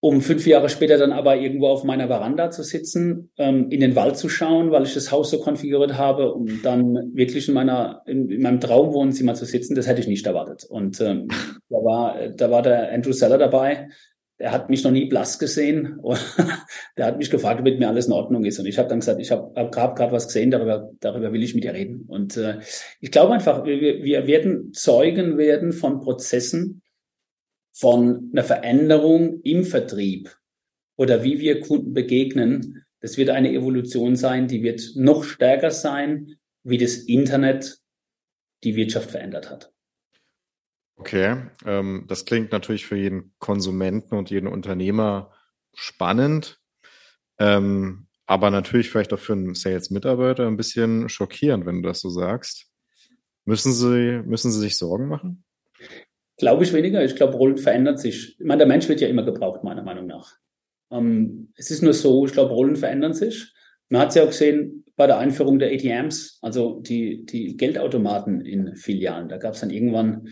um 0.03 0.19
fünf 0.21 0.47
Jahre 0.47 0.67
später 0.67 0.97
dann 0.97 1.11
aber 1.11 1.37
irgendwo 1.37 1.67
auf 1.67 1.83
meiner 1.83 2.07
Veranda 2.07 2.49
zu 2.49 2.63
sitzen, 2.63 3.29
ähm, 3.37 3.69
in 3.69 3.79
den 3.79 3.95
Wald 3.95 4.17
zu 4.17 4.29
schauen, 4.29 4.71
weil 4.71 4.83
ich 4.83 4.95
das 4.95 5.11
Haus 5.11 5.29
so 5.29 5.39
konfiguriert 5.39 5.95
habe, 5.95 6.33
um 6.33 6.61
dann 6.63 7.11
wirklich 7.13 7.47
in 7.47 7.53
meiner 7.53 8.01
in, 8.07 8.27
in 8.29 8.41
meinem 8.41 8.59
Traumwohnzimmer 8.59 9.35
zu 9.35 9.45
sitzen, 9.45 9.75
das 9.75 9.87
hätte 9.87 10.01
ich 10.01 10.07
nicht 10.07 10.25
erwartet. 10.25 10.65
Und 10.67 10.99
ähm, 11.01 11.27
da 11.69 11.77
war 11.77 12.29
da 12.29 12.49
war 12.49 12.63
der 12.63 12.91
Andrew 12.91 13.13
Seller 13.13 13.37
dabei. 13.37 13.89
Der 14.39 14.51
hat 14.51 14.71
mich 14.71 14.83
noch 14.83 14.89
nie 14.89 15.05
blass 15.05 15.37
gesehen. 15.37 15.99
der 16.97 17.05
hat 17.05 17.19
mich 17.19 17.29
gefragt, 17.29 17.59
ob 17.59 17.63
mit 17.63 17.77
mir 17.77 17.87
alles 17.87 18.07
in 18.07 18.13
Ordnung 18.13 18.43
ist. 18.43 18.57
Und 18.57 18.65
ich 18.65 18.79
habe 18.79 18.89
dann 18.89 19.01
gesagt, 19.01 19.21
ich 19.21 19.29
habe 19.29 19.53
hab 19.55 19.71
gerade 19.71 19.93
grad 19.93 20.11
was 20.11 20.25
gesehen, 20.25 20.49
darüber, 20.49 20.89
darüber 20.99 21.31
will 21.31 21.43
ich 21.43 21.53
mit 21.53 21.63
dir 21.63 21.75
reden. 21.75 22.05
Und 22.07 22.37
äh, 22.37 22.57
ich 23.01 23.11
glaube 23.11 23.35
einfach, 23.35 23.65
wir, 23.65 24.01
wir 24.01 24.25
werden 24.25 24.73
Zeugen 24.73 25.37
werden 25.37 25.73
von 25.73 25.99
Prozessen, 25.99 26.80
von 27.71 28.29
einer 28.31 28.43
Veränderung 28.43 29.41
im 29.41 29.63
Vertrieb 29.63 30.35
oder 30.97 31.23
wie 31.23 31.39
wir 31.39 31.61
Kunden 31.61 31.93
begegnen, 31.93 32.85
das 32.99 33.17
wird 33.17 33.29
eine 33.29 33.51
Evolution 33.51 34.15
sein, 34.15 34.47
die 34.47 34.61
wird 34.61 34.91
noch 34.95 35.23
stärker 35.23 35.71
sein, 35.71 36.35
wie 36.63 36.77
das 36.77 36.95
Internet 36.95 37.79
die 38.63 38.75
Wirtschaft 38.75 39.11
verändert 39.11 39.49
hat. 39.49 39.73
Okay, 40.95 41.47
ähm, 41.65 42.05
das 42.07 42.25
klingt 42.25 42.51
natürlich 42.51 42.85
für 42.85 42.95
jeden 42.95 43.33
Konsumenten 43.39 44.15
und 44.15 44.29
jeden 44.29 44.47
Unternehmer 44.47 45.33
spannend, 45.73 46.59
ähm, 47.39 48.07
aber 48.27 48.51
natürlich 48.51 48.91
vielleicht 48.91 49.11
auch 49.13 49.19
für 49.19 49.33
einen 49.33 49.55
Sales-Mitarbeiter 49.55 50.45
ein 50.45 50.57
bisschen 50.57 51.09
schockierend, 51.09 51.65
wenn 51.65 51.81
du 51.81 51.89
das 51.89 52.01
so 52.01 52.11
sagst. 52.11 52.67
Müssen 53.45 53.73
Sie, 53.73 54.21
müssen 54.23 54.51
Sie 54.51 54.59
sich 54.59 54.77
Sorgen 54.77 55.07
machen? 55.07 55.43
Glaube 56.41 56.63
ich 56.63 56.73
weniger. 56.73 57.05
Ich 57.05 57.15
glaube, 57.15 57.35
Rollen 57.37 57.59
verändern 57.59 57.97
sich. 57.97 58.35
Ich 58.39 58.45
meine, 58.45 58.57
der 58.57 58.67
Mensch 58.67 58.89
wird 58.89 58.99
ja 58.99 59.07
immer 59.07 59.21
gebraucht, 59.21 59.63
meiner 59.63 59.83
Meinung 59.83 60.07
nach. 60.07 60.37
Ähm, 60.89 61.53
es 61.55 61.69
ist 61.69 61.83
nur 61.83 61.93
so, 61.93 62.25
ich 62.25 62.31
glaube, 62.31 62.51
Rollen 62.51 62.75
verändern 62.75 63.13
sich. 63.13 63.53
Man 63.89 64.01
hat 64.01 64.09
es 64.09 64.15
ja 64.15 64.23
auch 64.23 64.29
gesehen 64.29 64.83
bei 64.95 65.05
der 65.05 65.19
Einführung 65.19 65.59
der 65.59 65.71
ATMs, 65.71 66.39
also 66.41 66.79
die, 66.79 67.27
die 67.27 67.57
Geldautomaten 67.57 68.41
in 68.41 68.75
Filialen. 68.75 69.29
Da 69.29 69.37
gab 69.37 69.53
es 69.53 69.59
dann 69.59 69.69
irgendwann 69.69 70.29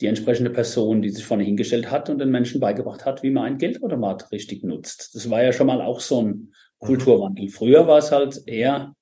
die 0.00 0.06
entsprechende 0.06 0.48
Person, 0.48 1.02
die 1.02 1.10
sich 1.10 1.22
vorne 1.22 1.44
hingestellt 1.44 1.90
hat 1.90 2.08
und 2.08 2.18
den 2.18 2.30
Menschen 2.30 2.58
beigebracht 2.58 3.04
hat, 3.04 3.22
wie 3.22 3.30
man 3.30 3.44
einen 3.44 3.58
Geldautomat 3.58 4.32
richtig 4.32 4.64
nutzt. 4.64 5.14
Das 5.14 5.28
war 5.28 5.42
ja 5.42 5.52
schon 5.52 5.66
mal 5.66 5.82
auch 5.82 6.00
so 6.00 6.22
ein 6.22 6.28
mhm. 6.28 6.52
Kulturwandel. 6.78 7.50
Früher 7.50 7.86
war 7.86 7.98
es 7.98 8.10
halt 8.10 8.40
eher 8.46 8.94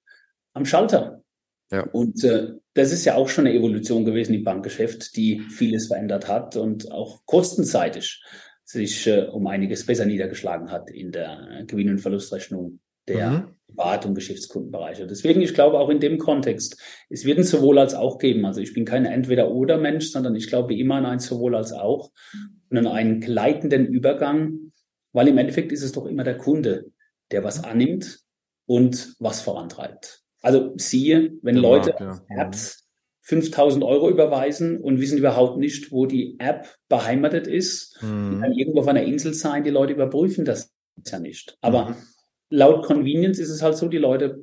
am 0.52 0.64
Schalter. 0.64 1.22
Ja. 1.70 1.84
Und 1.92 2.24
äh, 2.24 2.54
das 2.80 2.92
ist 2.92 3.04
ja 3.04 3.14
auch 3.14 3.28
schon 3.28 3.46
eine 3.46 3.56
Evolution 3.56 4.04
gewesen 4.04 4.34
im 4.34 4.44
Bankgeschäft, 4.44 5.16
die 5.16 5.40
vieles 5.40 5.88
verändert 5.88 6.28
hat 6.28 6.56
und 6.56 6.90
auch 6.90 7.24
kostenseitig 7.26 8.22
sich 8.64 9.06
äh, 9.06 9.26
um 9.26 9.46
einiges 9.46 9.84
besser 9.84 10.06
niedergeschlagen 10.06 10.70
hat 10.70 10.90
in 10.90 11.12
der 11.12 11.64
Gewinn- 11.66 11.90
und 11.90 11.98
Verlustrechnung 11.98 12.80
der 13.06 13.30
mhm. 13.30 13.56
Privat- 13.68 14.06
und 14.06 14.14
Geschäftskundenbereiche. 14.14 15.06
Deswegen, 15.06 15.42
ich 15.42 15.52
glaube 15.52 15.78
auch 15.78 15.90
in 15.90 16.00
dem 16.00 16.18
Kontext, 16.18 16.80
es 17.08 17.24
wird 17.24 17.38
ein 17.38 17.44
sowohl 17.44 17.78
als 17.78 17.94
auch 17.94 18.18
geben. 18.18 18.46
Also 18.46 18.60
ich 18.60 18.72
bin 18.72 18.84
kein 18.84 19.04
Entweder-Oder-Mensch, 19.04 20.10
sondern 20.10 20.34
ich 20.34 20.46
glaube 20.46 20.74
immer 20.74 20.96
an 20.96 21.06
ein 21.06 21.18
sowohl 21.18 21.54
als 21.54 21.72
auch 21.72 22.10
und 22.70 22.78
an 22.78 22.86
einen 22.86 23.20
gleitenden 23.20 23.86
Übergang, 23.86 24.72
weil 25.12 25.28
im 25.28 25.38
Endeffekt 25.38 25.72
ist 25.72 25.82
es 25.82 25.92
doch 25.92 26.06
immer 26.06 26.24
der 26.24 26.38
Kunde, 26.38 26.86
der 27.30 27.44
was 27.44 27.62
annimmt 27.62 28.20
und 28.66 29.16
was 29.18 29.42
vorantreibt. 29.42 30.19
Also 30.40 30.72
siehe, 30.76 31.32
wenn 31.42 31.56
der 31.56 31.62
Leute 31.62 31.94
ja. 31.98 32.20
Apps 32.28 32.86
5000 33.22 33.84
Euro 33.84 34.10
überweisen 34.10 34.80
und 34.80 35.00
wissen 35.00 35.18
überhaupt 35.18 35.58
nicht, 35.58 35.92
wo 35.92 36.06
die 36.06 36.36
App 36.40 36.76
beheimatet 36.88 37.46
ist, 37.46 38.02
mhm. 38.02 38.32
die 38.32 38.40
kann 38.40 38.52
irgendwo 38.52 38.80
auf 38.80 38.88
einer 38.88 39.02
Insel 39.02 39.34
sein, 39.34 39.62
die 39.62 39.70
Leute 39.70 39.92
überprüfen 39.92 40.44
das 40.44 40.72
ja 41.06 41.18
nicht. 41.18 41.56
Aber 41.60 41.90
mhm. 41.90 41.96
laut 42.50 42.84
Convenience 42.84 43.38
ist 43.38 43.50
es 43.50 43.62
halt 43.62 43.76
so, 43.76 43.88
die 43.88 43.98
Leute 43.98 44.40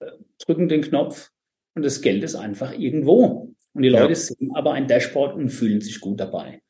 äh, 0.00 0.12
drücken 0.38 0.68
den 0.68 0.82
Knopf 0.82 1.30
und 1.74 1.84
das 1.84 2.00
Geld 2.00 2.24
ist 2.24 2.34
einfach 2.34 2.72
irgendwo. 2.72 3.52
Und 3.74 3.82
die 3.82 3.88
Leute 3.88 4.10
ja. 4.10 4.14
sehen 4.14 4.50
aber 4.54 4.72
ein 4.72 4.86
Dashboard 4.86 5.34
und 5.34 5.50
fühlen 5.50 5.80
sich 5.80 6.00
gut 6.00 6.20
dabei. 6.20 6.62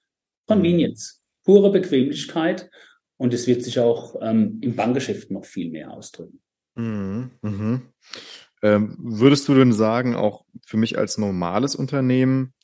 Convenience, 0.46 1.22
pure 1.44 1.70
Bequemlichkeit 1.70 2.70
und 3.16 3.34
es 3.34 3.46
wird 3.46 3.62
sich 3.62 3.78
auch 3.78 4.16
ähm, 4.20 4.58
im 4.62 4.74
Bankgeschäft 4.74 5.30
noch 5.30 5.44
viel 5.44 5.70
mehr 5.70 5.92
ausdrücken. 5.92 6.40
Mhm. 6.74 7.30
Mhm. 7.42 7.82
Ähm, 8.62 8.96
würdest 8.98 9.48
du 9.48 9.54
denn 9.54 9.72
sagen, 9.72 10.14
auch 10.14 10.44
für 10.64 10.76
mich 10.76 10.96
als 10.98 11.18
normales 11.18 11.74
Unternehmen 11.74 12.54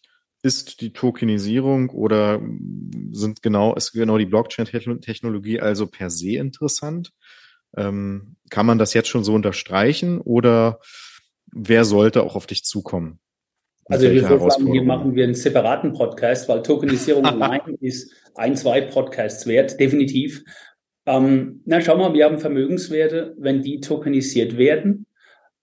ist 0.42 0.80
die 0.80 0.92
Tokenisierung 0.92 1.90
oder 1.90 2.40
sind 3.10 3.42
genau, 3.42 3.74
ist 3.74 3.92
genau 3.92 4.18
die 4.18 4.26
Blockchain-Technologie 4.26 5.60
also 5.60 5.88
per 5.88 6.10
se 6.10 6.36
interessant? 6.36 7.12
Ähm, 7.76 8.36
kann 8.48 8.64
man 8.64 8.78
das 8.78 8.94
jetzt 8.94 9.08
schon 9.08 9.24
so 9.24 9.34
unterstreichen 9.34 10.20
oder 10.20 10.80
wer 11.52 11.84
sollte 11.84 12.22
auch 12.22 12.36
auf 12.36 12.46
dich 12.46 12.64
zukommen? 12.64 13.18
Also 13.86 14.10
wir 14.10 14.22
vorschlagen, 14.26 14.72
hier 14.72 14.82
machen 14.82 15.14
wir 15.14 15.24
einen 15.24 15.34
separaten 15.34 15.92
Podcast, 15.94 16.48
weil 16.48 16.62
Tokenisierung 16.62 17.24
allein 17.24 17.60
ist 17.80 18.12
ein, 18.34 18.54
zwei 18.54 18.82
Podcasts 18.82 19.46
wert, 19.46 19.80
definitiv. 19.80 20.44
Ähm, 21.06 21.62
na, 21.64 21.80
schau 21.80 21.96
mal, 21.96 22.12
wir 22.12 22.26
haben 22.26 22.38
Vermögenswerte, 22.38 23.34
wenn 23.38 23.62
die 23.62 23.80
tokenisiert 23.80 24.58
werden, 24.58 25.06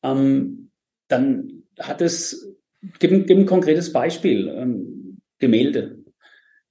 ähm, 0.06 0.72
dann 1.08 1.64
hat 1.80 2.02
es, 2.02 2.56
gib, 3.00 3.28
gib 3.28 3.38
ein 3.38 3.46
konkretes 3.46 3.92
Beispiel, 3.92 4.48
ähm, 4.48 5.22
Gemälde. 5.40 6.00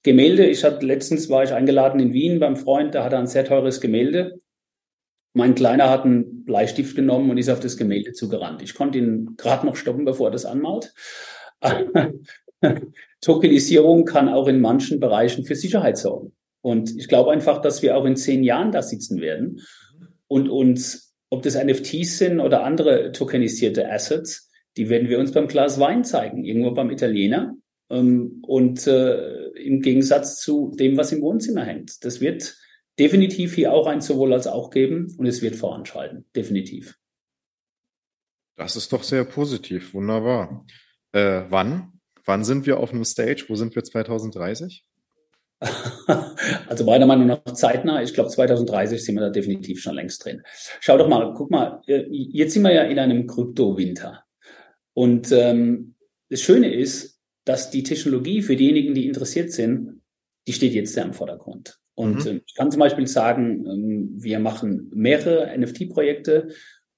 Gemälde, 0.02 0.46
ich 0.46 0.64
hatte 0.64 0.84
letztens 0.86 1.30
war 1.30 1.44
ich 1.44 1.52
eingeladen 1.52 2.00
in 2.00 2.12
Wien 2.12 2.38
beim 2.38 2.56
Freund, 2.56 2.94
der 2.94 3.04
hatte 3.04 3.18
ein 3.18 3.26
sehr 3.26 3.44
teures 3.44 3.80
Gemälde. 3.80 4.40
Mein 5.32 5.54
Kleiner 5.54 5.90
hat 5.90 6.04
einen 6.04 6.44
Bleistift 6.44 6.94
genommen 6.94 7.30
und 7.30 7.38
ist 7.38 7.48
auf 7.48 7.60
das 7.60 7.76
Gemälde 7.76 8.12
zugerannt. 8.12 8.62
Ich 8.62 8.74
konnte 8.74 8.98
ihn 8.98 9.34
gerade 9.36 9.66
noch 9.66 9.76
stoppen, 9.76 10.04
bevor 10.04 10.28
er 10.28 10.32
das 10.32 10.44
anmalt. 10.44 10.94
Tokenisierung 13.20 14.04
kann 14.04 14.28
auch 14.28 14.46
in 14.46 14.60
manchen 14.60 15.00
Bereichen 15.00 15.44
für 15.44 15.56
Sicherheit 15.56 15.98
sorgen. 15.98 16.32
Und 16.60 16.96
ich 16.96 17.08
glaube 17.08 17.32
einfach, 17.32 17.60
dass 17.60 17.82
wir 17.82 17.96
auch 17.96 18.04
in 18.04 18.16
zehn 18.16 18.44
Jahren 18.44 18.72
da 18.72 18.82
sitzen 18.82 19.20
werden 19.20 19.60
und 20.28 20.48
uns, 20.48 21.03
ob 21.34 21.42
das 21.42 21.62
NFTs 21.62 22.18
sind 22.18 22.40
oder 22.40 22.64
andere 22.64 23.12
tokenisierte 23.12 23.90
Assets, 23.90 24.50
die 24.76 24.88
werden 24.88 25.08
wir 25.08 25.18
uns 25.18 25.32
beim 25.32 25.48
Glas 25.48 25.78
Wein 25.78 26.04
zeigen, 26.04 26.44
irgendwo 26.44 26.70
beim 26.70 26.90
Italiener. 26.90 27.56
Ähm, 27.90 28.42
und 28.46 28.86
äh, 28.86 29.48
im 29.50 29.80
Gegensatz 29.82 30.40
zu 30.40 30.72
dem, 30.78 30.96
was 30.96 31.12
im 31.12 31.20
Wohnzimmer 31.20 31.64
hängt. 31.64 32.04
Das 32.04 32.20
wird 32.20 32.56
definitiv 32.98 33.54
hier 33.54 33.72
auch 33.72 33.86
ein 33.86 34.00
sowohl 34.00 34.32
als 34.32 34.46
auch 34.46 34.70
geben 34.70 35.14
und 35.18 35.26
es 35.26 35.42
wird 35.42 35.56
voranschreiten. 35.56 36.24
Definitiv. 36.34 36.96
Das 38.56 38.76
ist 38.76 38.92
doch 38.92 39.02
sehr 39.02 39.24
positiv. 39.24 39.94
Wunderbar. 39.94 40.64
Äh, 41.12 41.42
wann? 41.48 42.00
Wann 42.24 42.44
sind 42.44 42.66
wir 42.66 42.78
auf 42.78 42.92
einem 42.92 43.04
Stage? 43.04 43.46
Wo 43.48 43.56
sind 43.56 43.74
wir 43.74 43.84
2030? 43.84 44.84
Also 46.68 46.84
meiner 46.84 47.06
Meinung 47.06 47.26
nach 47.26 47.44
zeitnah. 47.54 48.02
Ich 48.02 48.14
glaube, 48.14 48.30
2030 48.30 49.02
sind 49.02 49.14
wir 49.14 49.22
da 49.22 49.30
definitiv 49.30 49.80
schon 49.80 49.94
längst 49.94 50.24
drin. 50.24 50.42
Schau 50.80 50.98
doch 50.98 51.08
mal, 51.08 51.32
guck 51.34 51.50
mal, 51.50 51.80
äh, 51.86 52.04
jetzt 52.08 52.54
sind 52.54 52.62
wir 52.62 52.72
ja 52.72 52.82
in 52.82 52.98
einem 52.98 53.26
Krypto-Winter. 53.26 54.24
Und 54.92 55.32
ähm, 55.32 55.94
das 56.30 56.40
Schöne 56.40 56.72
ist, 56.72 57.20
dass 57.44 57.70
die 57.70 57.82
Technologie 57.82 58.42
für 58.42 58.56
diejenigen, 58.56 58.94
die 58.94 59.06
interessiert 59.06 59.52
sind, 59.52 60.00
die 60.46 60.52
steht 60.52 60.72
jetzt 60.72 60.94
sehr 60.94 61.04
im 61.04 61.12
Vordergrund. 61.12 61.78
Und 61.94 62.24
mhm. 62.24 62.30
äh, 62.30 62.40
ich 62.46 62.54
kann 62.54 62.70
zum 62.70 62.80
Beispiel 62.80 63.06
sagen, 63.06 63.66
ähm, 63.66 64.10
wir 64.16 64.38
machen 64.38 64.90
mehrere 64.94 65.56
NFT-Projekte 65.56 66.48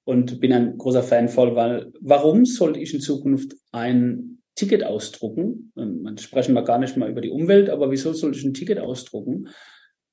und 0.05 0.41
bin 0.41 0.53
ein 0.53 0.79
großer 0.79 1.03
Fan 1.03 1.29
voll, 1.29 1.55
weil 1.57 1.93
warum 2.01 2.45
sollte 2.45 2.81
ich 2.81 2.95
in 2.95 3.01
Zukunft 3.01 3.57
ein 3.73 4.43
Ticket 4.57 4.83
ausdrucken? 4.83 5.73
Ähm, 5.77 6.03
man 6.03 6.19
sprechen 6.19 6.55
wir 6.55 6.63
gar 6.63 6.79
nicht 6.79 6.97
mal 6.97 7.11
über 7.11 7.21
die 7.21 7.31
Umwelt, 7.31 7.71
aber 7.71 7.91
wieso 7.91 8.13
sollte 8.13 8.39
ich 8.39 8.45
ein 8.45 8.55
Ticket 8.55 8.81
ausdrucken, 8.81 9.49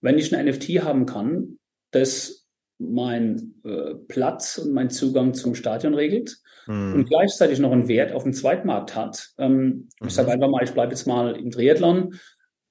wenn 0.01 0.19
ich 0.19 0.35
ein 0.35 0.45
NFT 0.45 0.83
haben 0.83 1.05
kann, 1.05 1.57
das 1.91 2.47
mein 2.77 3.55
äh, 3.63 3.95
Platz 4.07 4.57
und 4.57 4.73
mein 4.73 4.89
Zugang 4.89 5.33
zum 5.33 5.55
Stadion 5.55 5.93
regelt 5.93 6.37
mhm. 6.67 6.93
und 6.93 7.05
gleichzeitig 7.05 7.59
noch 7.59 7.71
einen 7.71 7.87
Wert 7.87 8.11
auf 8.11 8.23
dem 8.23 8.33
Zweitmarkt 8.33 8.95
hat. 8.95 9.29
Ähm, 9.37 9.89
mhm. 9.99 10.07
Ich 10.07 10.13
sage 10.13 10.31
einfach 10.31 10.49
mal, 10.49 10.63
ich 10.63 10.71
bleibe 10.71 10.91
jetzt 10.91 11.07
mal 11.07 11.35
im 11.35 11.51
Triathlon. 11.51 12.15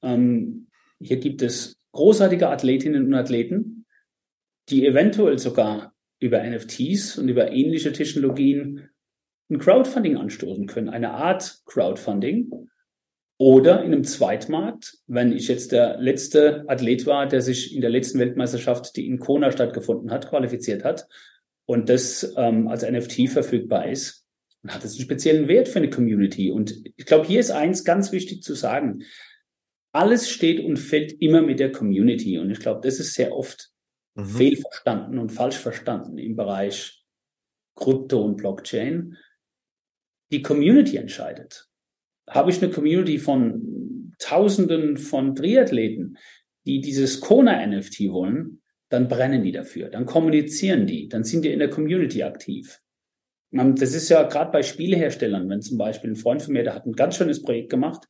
Ähm, 0.03 0.69
hier 1.01 1.19
gibt 1.19 1.43
es 1.43 1.79
großartige 1.93 2.49
Athletinnen 2.49 3.07
und 3.07 3.15
Athleten, 3.15 3.87
die 4.69 4.87
eventuell 4.87 5.39
sogar 5.39 5.95
über 6.21 6.43
NFTs 6.43 7.19
und 7.19 7.29
über 7.29 7.51
ähnliche 7.51 7.93
Technologien 7.93 8.89
ein 9.53 9.59
Crowdfunding 9.59 10.17
anstoßen 10.17 10.67
können, 10.67 10.89
eine 10.89 11.11
Art 11.11 11.61
Crowdfunding, 11.67 12.51
oder 13.39 13.81
in 13.83 13.93
einem 13.93 14.05
Zweitmarkt, 14.05 14.99
wenn 15.09 15.33
ich 15.33 15.49
jetzt 15.49 15.73
der 15.73 15.99
letzte 15.99 16.65
Athlet 16.69 17.07
war, 17.07 17.27
der 17.27 17.43
sich 17.43 17.75
in 17.75 17.81
der 17.81 17.91
letzten 17.91 18.21
Weltmeisterschaft, 18.21 18.95
die 18.95 19.09
in 19.09 19.19
Kona 19.19 19.51
stattgefunden 19.51 20.13
hat, 20.13 20.29
qualifiziert 20.29 20.85
hat 20.85 21.09
und 21.67 21.89
das 21.89 22.35
ähm, 22.37 22.69
als 22.69 22.89
NFT 22.89 23.29
verfügbar 23.29 23.89
ist, 23.89 24.25
dann 24.63 24.75
hat 24.77 24.85
es 24.85 24.93
einen 24.93 25.03
speziellen 25.03 25.49
Wert 25.49 25.67
für 25.67 25.81
eine 25.81 25.91
Community. 25.91 26.53
Und 26.53 26.85
ich 26.97 27.05
glaube, 27.05 27.27
hier 27.27 27.41
ist 27.41 27.51
eins 27.51 27.83
ganz 27.83 28.13
wichtig 28.13 28.45
zu 28.45 28.55
sagen. 28.55 29.03
Alles 29.91 30.31
steht 30.31 30.65
und 30.65 30.77
fällt 30.77 31.21
immer 31.21 31.43
mit 31.43 31.59
der 31.59 31.73
Community. 31.73 32.39
Und 32.39 32.51
ich 32.51 32.61
glaube, 32.61 32.81
das 32.85 33.01
ist 33.01 33.15
sehr 33.15 33.35
oft 33.37 33.71
mhm. 34.15 34.25
fehlverstanden 34.25 35.19
und 35.19 35.33
falsch 35.33 35.59
verstanden 35.59 36.17
im 36.17 36.37
Bereich 36.37 37.05
Krypto 37.75 38.23
und 38.23 38.37
Blockchain. 38.37 39.17
Die 40.33 40.43
Community 40.43 40.97
entscheidet 40.97 41.69
habe 42.29 42.51
ich 42.51 42.63
eine 42.63 42.73
Community 42.73 43.19
von 43.19 44.15
Tausenden 44.19 44.97
von 44.97 45.35
Triathleten, 45.35 46.17
die 46.65 46.81
dieses 46.81 47.21
Kona-NFT 47.21 48.11
wollen, 48.11 48.63
dann 48.89 49.09
brennen 49.09 49.43
die 49.43 49.53
dafür, 49.53 49.89
dann 49.89 50.07
kommunizieren 50.07 50.87
die, 50.87 51.09
dann 51.09 51.25
sind 51.25 51.45
die 51.45 51.53
in 51.53 51.59
der 51.59 51.71
Community 51.71 52.23
aktiv. 52.23 52.81
Das 53.51 53.95
ist 53.95 54.09
ja 54.09 54.23
gerade 54.23 54.51
bei 54.51 54.63
Spieleherstellern, 54.63 55.49
wenn 55.51 55.61
zum 55.61 55.77
Beispiel 55.77 56.11
ein 56.11 56.17
Freund 56.17 56.43
von 56.43 56.55
mir, 56.55 56.63
der 56.63 56.75
hat 56.75 56.87
ein 56.87 56.93
ganz 56.93 57.17
schönes 57.17 57.43
Projekt 57.43 57.71
gemacht 57.71 58.07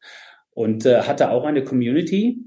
und 0.50 0.86
äh, 0.86 1.02
hatte 1.02 1.30
auch 1.30 1.44
eine 1.44 1.64
Community 1.64 2.38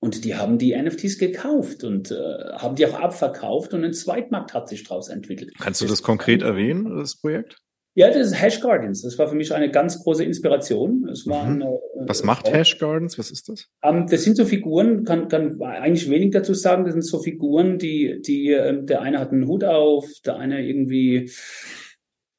und 0.00 0.24
die 0.24 0.34
haben 0.34 0.58
die 0.58 0.76
NFTs 0.76 1.18
gekauft 1.18 1.84
und 1.84 2.10
äh, 2.10 2.14
haben 2.54 2.74
die 2.74 2.86
auch 2.86 2.94
abverkauft 2.94 3.72
und 3.72 3.84
ein 3.84 3.94
Zweitmarkt 3.94 4.52
hat 4.52 4.68
sich 4.68 4.84
daraus 4.84 5.08
entwickelt. 5.08 5.52
Kannst 5.58 5.80
du 5.80 5.86
das 5.86 6.02
konkret 6.02 6.42
erwähnen, 6.42 6.96
das 6.96 7.16
Projekt? 7.16 7.56
Ja, 7.94 8.08
das 8.08 8.28
ist 8.28 8.40
Hash 8.40 8.60
Gardens. 8.60 9.02
Das 9.02 9.18
war 9.18 9.28
für 9.28 9.34
mich 9.34 9.52
eine 9.52 9.70
ganz 9.70 10.02
große 10.02 10.24
Inspiration. 10.24 11.08
Es 11.08 11.26
war 11.26 11.44
mhm. 11.44 11.62
eine, 11.62 11.78
Was 12.06 12.22
macht 12.22 12.46
äh, 12.46 12.52
Hash 12.52 12.78
Gardens? 12.78 13.18
Was 13.18 13.30
ist 13.30 13.48
das? 13.48 13.68
Ähm, 13.82 14.06
das 14.08 14.22
sind 14.22 14.36
so 14.36 14.44
Figuren, 14.44 15.04
kann, 15.04 15.28
kann 15.28 15.60
eigentlich 15.60 16.08
wenig 16.08 16.30
dazu 16.30 16.54
sagen. 16.54 16.84
Das 16.84 16.92
sind 16.92 17.02
so 17.02 17.20
Figuren, 17.20 17.78
die, 17.78 18.22
die, 18.24 18.52
äh, 18.52 18.84
der 18.84 19.02
eine 19.02 19.18
hat 19.18 19.32
einen 19.32 19.48
Hut 19.48 19.64
auf, 19.64 20.06
der 20.24 20.36
eine 20.36 20.64
irgendwie, 20.64 21.30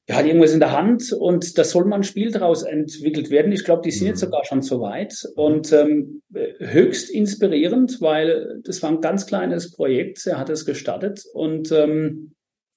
ja, 0.08 0.16
hat 0.16 0.26
irgendwas 0.26 0.54
in 0.54 0.60
der 0.60 0.72
Hand 0.72 1.12
und 1.12 1.58
da 1.58 1.64
soll 1.64 1.84
mal 1.84 1.96
ein 1.96 2.02
Spiel 2.02 2.30
daraus 2.30 2.62
entwickelt 2.62 3.30
werden. 3.30 3.52
Ich 3.52 3.64
glaube, 3.64 3.82
die 3.84 3.90
sind 3.90 4.04
mhm. 4.04 4.08
jetzt 4.08 4.20
sogar 4.20 4.46
schon 4.46 4.62
so 4.62 4.80
weit 4.80 5.14
und 5.34 5.70
ähm, 5.72 6.22
höchst 6.60 7.10
inspirierend, 7.10 8.00
weil 8.00 8.62
das 8.64 8.82
war 8.82 8.90
ein 8.90 9.02
ganz 9.02 9.26
kleines 9.26 9.70
Projekt. 9.70 10.26
Er 10.26 10.38
hat 10.38 10.48
es 10.48 10.64
gestartet 10.64 11.24
und 11.34 11.70
ähm, 11.72 12.32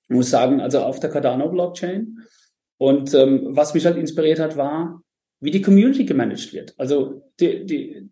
muss 0.09 0.29
sagen, 0.29 0.59
also 0.59 0.81
auf 0.81 0.99
der 0.99 1.09
Cardano 1.09 1.49
Blockchain. 1.49 2.19
Und 2.77 3.13
ähm, 3.13 3.47
was 3.49 3.73
mich 3.73 3.85
halt 3.85 3.97
inspiriert 3.97 4.39
hat, 4.39 4.57
war, 4.57 5.01
wie 5.39 5.51
die 5.51 5.61
Community 5.61 6.05
gemanagt 6.05 6.53
wird. 6.53 6.73
Also 6.77 7.23
die, 7.39 7.65
die, 7.65 8.09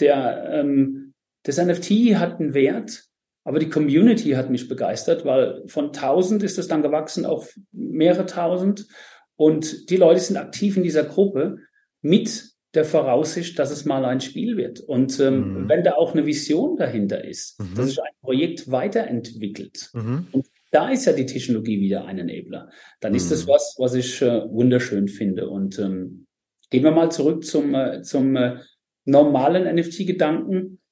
der, 0.00 0.50
ähm, 0.52 1.14
das 1.42 1.58
NFT 1.58 2.16
hat 2.16 2.40
einen 2.40 2.54
Wert, 2.54 3.04
aber 3.44 3.58
die 3.58 3.68
Community 3.68 4.32
hat 4.32 4.50
mich 4.50 4.68
begeistert, 4.68 5.24
weil 5.24 5.62
von 5.68 5.86
1000 5.86 6.42
ist 6.42 6.58
es 6.58 6.68
dann 6.68 6.82
gewachsen 6.82 7.24
auf 7.24 7.54
mehrere 7.72 8.26
tausend. 8.26 8.86
Und 9.36 9.90
die 9.90 9.96
Leute 9.96 10.20
sind 10.20 10.36
aktiv 10.36 10.76
in 10.76 10.82
dieser 10.82 11.04
Gruppe 11.04 11.58
mit 12.02 12.56
der 12.74 12.84
Voraussicht, 12.84 13.58
dass 13.58 13.70
es 13.70 13.84
mal 13.84 14.04
ein 14.04 14.20
Spiel 14.20 14.56
wird. 14.56 14.80
Und 14.80 15.18
ähm, 15.20 15.62
mhm. 15.62 15.68
wenn 15.68 15.84
da 15.84 15.94
auch 15.94 16.12
eine 16.12 16.26
Vision 16.26 16.76
dahinter 16.76 17.24
ist, 17.24 17.58
mhm. 17.60 17.74
dass 17.74 17.86
sich 17.86 18.00
ein 18.00 18.14
Projekt 18.20 18.70
weiterentwickelt 18.70 19.90
mhm. 19.94 20.26
und 20.32 20.46
da 20.76 20.90
ist 20.90 21.06
ja 21.06 21.14
die 21.14 21.24
Technologie 21.24 21.80
wieder 21.80 22.04
ein 22.04 22.18
Enabler. 22.18 22.68
Dann 23.00 23.14
ist 23.14 23.30
das 23.30 23.46
mhm. 23.46 23.48
was, 23.48 23.76
was 23.78 23.94
ich 23.94 24.20
äh, 24.20 24.42
wunderschön 24.50 25.08
finde. 25.08 25.48
Und 25.48 25.78
ähm, 25.78 26.26
gehen 26.68 26.84
wir 26.84 26.90
mal 26.90 27.10
zurück 27.10 27.46
zum, 27.46 27.74
äh, 27.74 28.02
zum 28.02 28.36
äh, 28.36 28.58
normalen 29.06 29.74
NFT-Gedanken. 29.74 30.82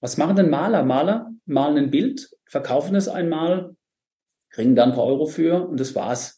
Was 0.00 0.16
machen 0.16 0.34
denn 0.34 0.50
Maler? 0.50 0.82
Maler 0.82 1.30
malen 1.46 1.76
ein 1.76 1.90
Bild, 1.92 2.30
verkaufen 2.46 2.96
es 2.96 3.06
einmal, 3.06 3.76
kriegen 4.50 4.74
dann 4.74 4.90
ein 4.90 4.94
paar 4.96 5.06
Euro 5.06 5.26
für 5.26 5.68
und 5.68 5.78
das 5.78 5.94
war's. 5.94 6.36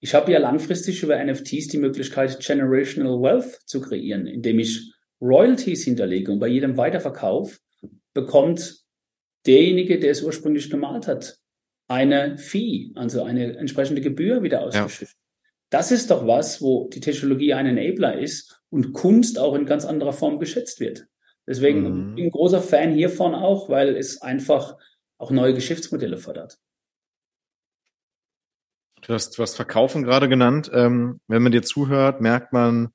Ich 0.00 0.14
habe 0.14 0.32
ja 0.32 0.38
langfristig 0.38 1.02
über 1.02 1.22
NFTs 1.22 1.68
die 1.68 1.78
Möglichkeit, 1.78 2.40
Generational 2.40 3.20
Wealth 3.20 3.60
zu 3.66 3.82
kreieren, 3.82 4.26
indem 4.26 4.60
ich 4.60 4.94
Royalties 5.20 5.84
hinterlege 5.84 6.32
und 6.32 6.38
bei 6.38 6.48
jedem 6.48 6.78
Weiterverkauf 6.78 7.60
bekommt 8.14 8.78
derjenige, 9.46 9.98
der 9.98 10.12
es 10.12 10.22
ursprünglich 10.22 10.70
gemalt 10.70 11.06
hat, 11.06 11.43
eine 11.94 12.38
Fee, 12.38 12.90
also 12.96 13.22
eine 13.22 13.56
entsprechende 13.56 14.00
Gebühr 14.00 14.42
wieder 14.42 14.62
ausgeschüttet. 14.62 15.14
Ja. 15.14 15.20
Das 15.70 15.92
ist 15.92 16.10
doch 16.10 16.26
was, 16.26 16.60
wo 16.60 16.88
die 16.92 17.00
Technologie 17.00 17.54
ein 17.54 17.66
Enabler 17.66 18.18
ist 18.18 18.60
und 18.70 18.92
Kunst 18.92 19.38
auch 19.38 19.54
in 19.54 19.66
ganz 19.66 19.84
anderer 19.84 20.12
Form 20.12 20.38
geschätzt 20.38 20.80
wird. 20.80 21.06
Deswegen 21.46 21.80
mhm. 21.80 22.14
bin 22.14 22.18
ich 22.18 22.24
ein 22.24 22.30
großer 22.30 22.60
Fan 22.60 22.92
hiervon 22.92 23.34
auch, 23.34 23.68
weil 23.68 23.96
es 23.96 24.20
einfach 24.22 24.76
auch 25.18 25.30
neue 25.30 25.54
Geschäftsmodelle 25.54 26.16
fördert. 26.16 26.58
Du 29.02 29.12
hast, 29.12 29.36
du 29.36 29.42
hast 29.42 29.54
Verkaufen 29.54 30.02
gerade 30.02 30.28
genannt. 30.28 30.70
Ähm, 30.72 31.20
wenn 31.28 31.42
man 31.42 31.52
dir 31.52 31.62
zuhört, 31.62 32.20
merkt 32.20 32.52
man, 32.52 32.88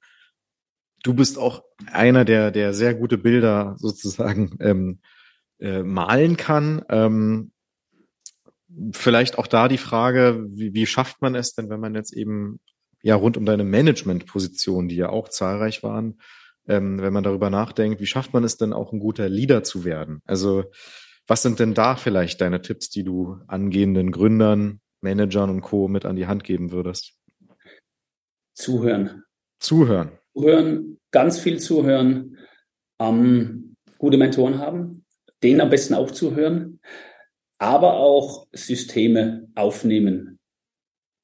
du 1.04 1.14
bist 1.14 1.38
auch 1.38 1.64
einer, 1.92 2.26
der, 2.26 2.52
der 2.52 2.74
sehr 2.74 2.96
gute 2.96 3.18
Bilder 3.18 3.76
sozusagen 3.78 4.58
ähm, 4.60 5.00
äh, 5.60 5.84
malen 5.84 6.36
kann. 6.36 6.84
Ähm, 6.90 7.52
vielleicht 8.92 9.38
auch 9.38 9.48
da 9.48 9.68
die 9.68 9.78
Frage, 9.78 10.46
wie, 10.50 10.74
wie 10.74 10.86
schafft 10.86 11.22
man 11.22 11.36
es 11.36 11.54
denn, 11.54 11.70
wenn 11.70 11.80
man 11.80 11.96
jetzt 11.96 12.14
eben 12.14 12.60
ja 13.02 13.16
rund 13.16 13.38
um 13.38 13.46
deine 13.46 13.64
Managementposition, 13.64 14.88
die 14.88 14.96
ja 14.96 15.10
auch 15.10 15.30
zahlreich 15.30 15.84
waren, 15.84 16.20
ähm, 16.68 17.02
wenn 17.02 17.14
man 17.14 17.24
darüber 17.24 17.50
nachdenkt, 17.50 18.00
wie 18.00 18.06
schafft 18.06 18.34
man 18.34 18.44
es 18.44 18.58
denn 18.58 18.74
auch 18.74 18.94
ein 18.94 19.00
guter 19.00 19.30
Leader 19.30 19.64
zu 19.64 19.86
werden? 19.86 20.22
Also 20.26 20.66
was 21.28 21.42
sind 21.42 21.60
denn 21.60 21.74
da 21.74 21.96
vielleicht 21.96 22.42
deine 22.42 22.62
Tipps, 22.62 22.90
die 22.90 23.04
du 23.04 23.38
angehenden 23.48 24.12
Gründern, 24.12 24.82
Managern 25.02 25.50
und 25.50 25.62
Co. 25.62 25.88
mit 25.88 26.06
an 26.06 26.16
die 26.16 26.28
Hand 26.28 26.44
geben 26.44 26.72
würdest? 26.72 27.14
Zuhören. 28.54 29.24
Zuhören. 29.60 30.12
Zuhören, 30.34 31.00
ganz 31.12 31.40
viel 31.40 31.60
zuhören, 31.60 32.38
ähm, 33.00 33.76
gute 33.98 34.18
Mentoren 34.18 34.60
haben, 34.60 35.06
denen 35.44 35.62
am 35.62 35.70
besten 35.70 35.94
auch 35.94 36.12
zuhören 36.12 36.80
aber 37.60 37.94
auch 37.94 38.48
Systeme 38.54 39.48
aufnehmen. 39.54 40.40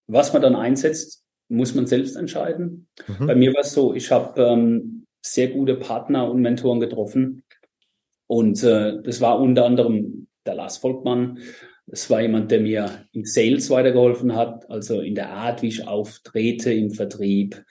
Was 0.08 0.34
man 0.34 0.42
dann 0.42 0.56
einsetzt, 0.56 1.24
muss 1.48 1.74
man 1.74 1.88
selbst 1.88 2.16
entscheiden. 2.16 2.88
Mhm. 3.08 3.28
Bei 3.28 3.36
mir 3.36 3.54
war 3.54 3.62
es 3.62 3.74
so, 3.74 3.94
ich 3.94 4.12
habe 4.12 4.42
ähm, 4.42 5.06
sehr 5.22 5.48
gute 5.48 5.76
Partner 5.76 6.30
und 6.30 6.42
Mentoren 6.42 6.80
getroffen. 6.80 7.44
Und 8.28 8.64
äh, 8.64 9.02
das 9.02 9.22
war 9.22 9.40
unter 9.40 9.66
anderem 9.66 10.28
der 10.46 10.56
Lars 10.56 10.78
Volkmann. 10.78 11.40
Das 11.88 12.10
war 12.10 12.22
jemand, 12.22 12.52
der 12.52 12.62
mir 12.62 13.06
im 13.12 13.26
Sales 13.26 13.70
weitergeholfen 13.70 14.36
hat, 14.36 14.70
also 14.70 15.02
in 15.02 15.16
der 15.16 15.30
Art, 15.30 15.62
wie 15.62 15.68
ich 15.68 15.88
auftrete 15.88 16.74
im 16.74 16.92
Vertrieb. 16.92 17.64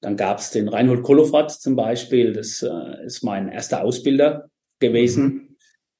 Dann 0.00 0.16
gab 0.16 0.38
es 0.38 0.50
den 0.50 0.68
Reinhold 0.68 1.02
Kolofrat 1.02 1.50
zum 1.52 1.76
Beispiel. 1.76 2.32
Das 2.32 2.62
äh, 2.62 3.04
ist 3.06 3.22
mein 3.22 3.48
erster 3.48 3.82
Ausbilder 3.82 4.50
gewesen, 4.80 5.24
mhm. 5.24 5.43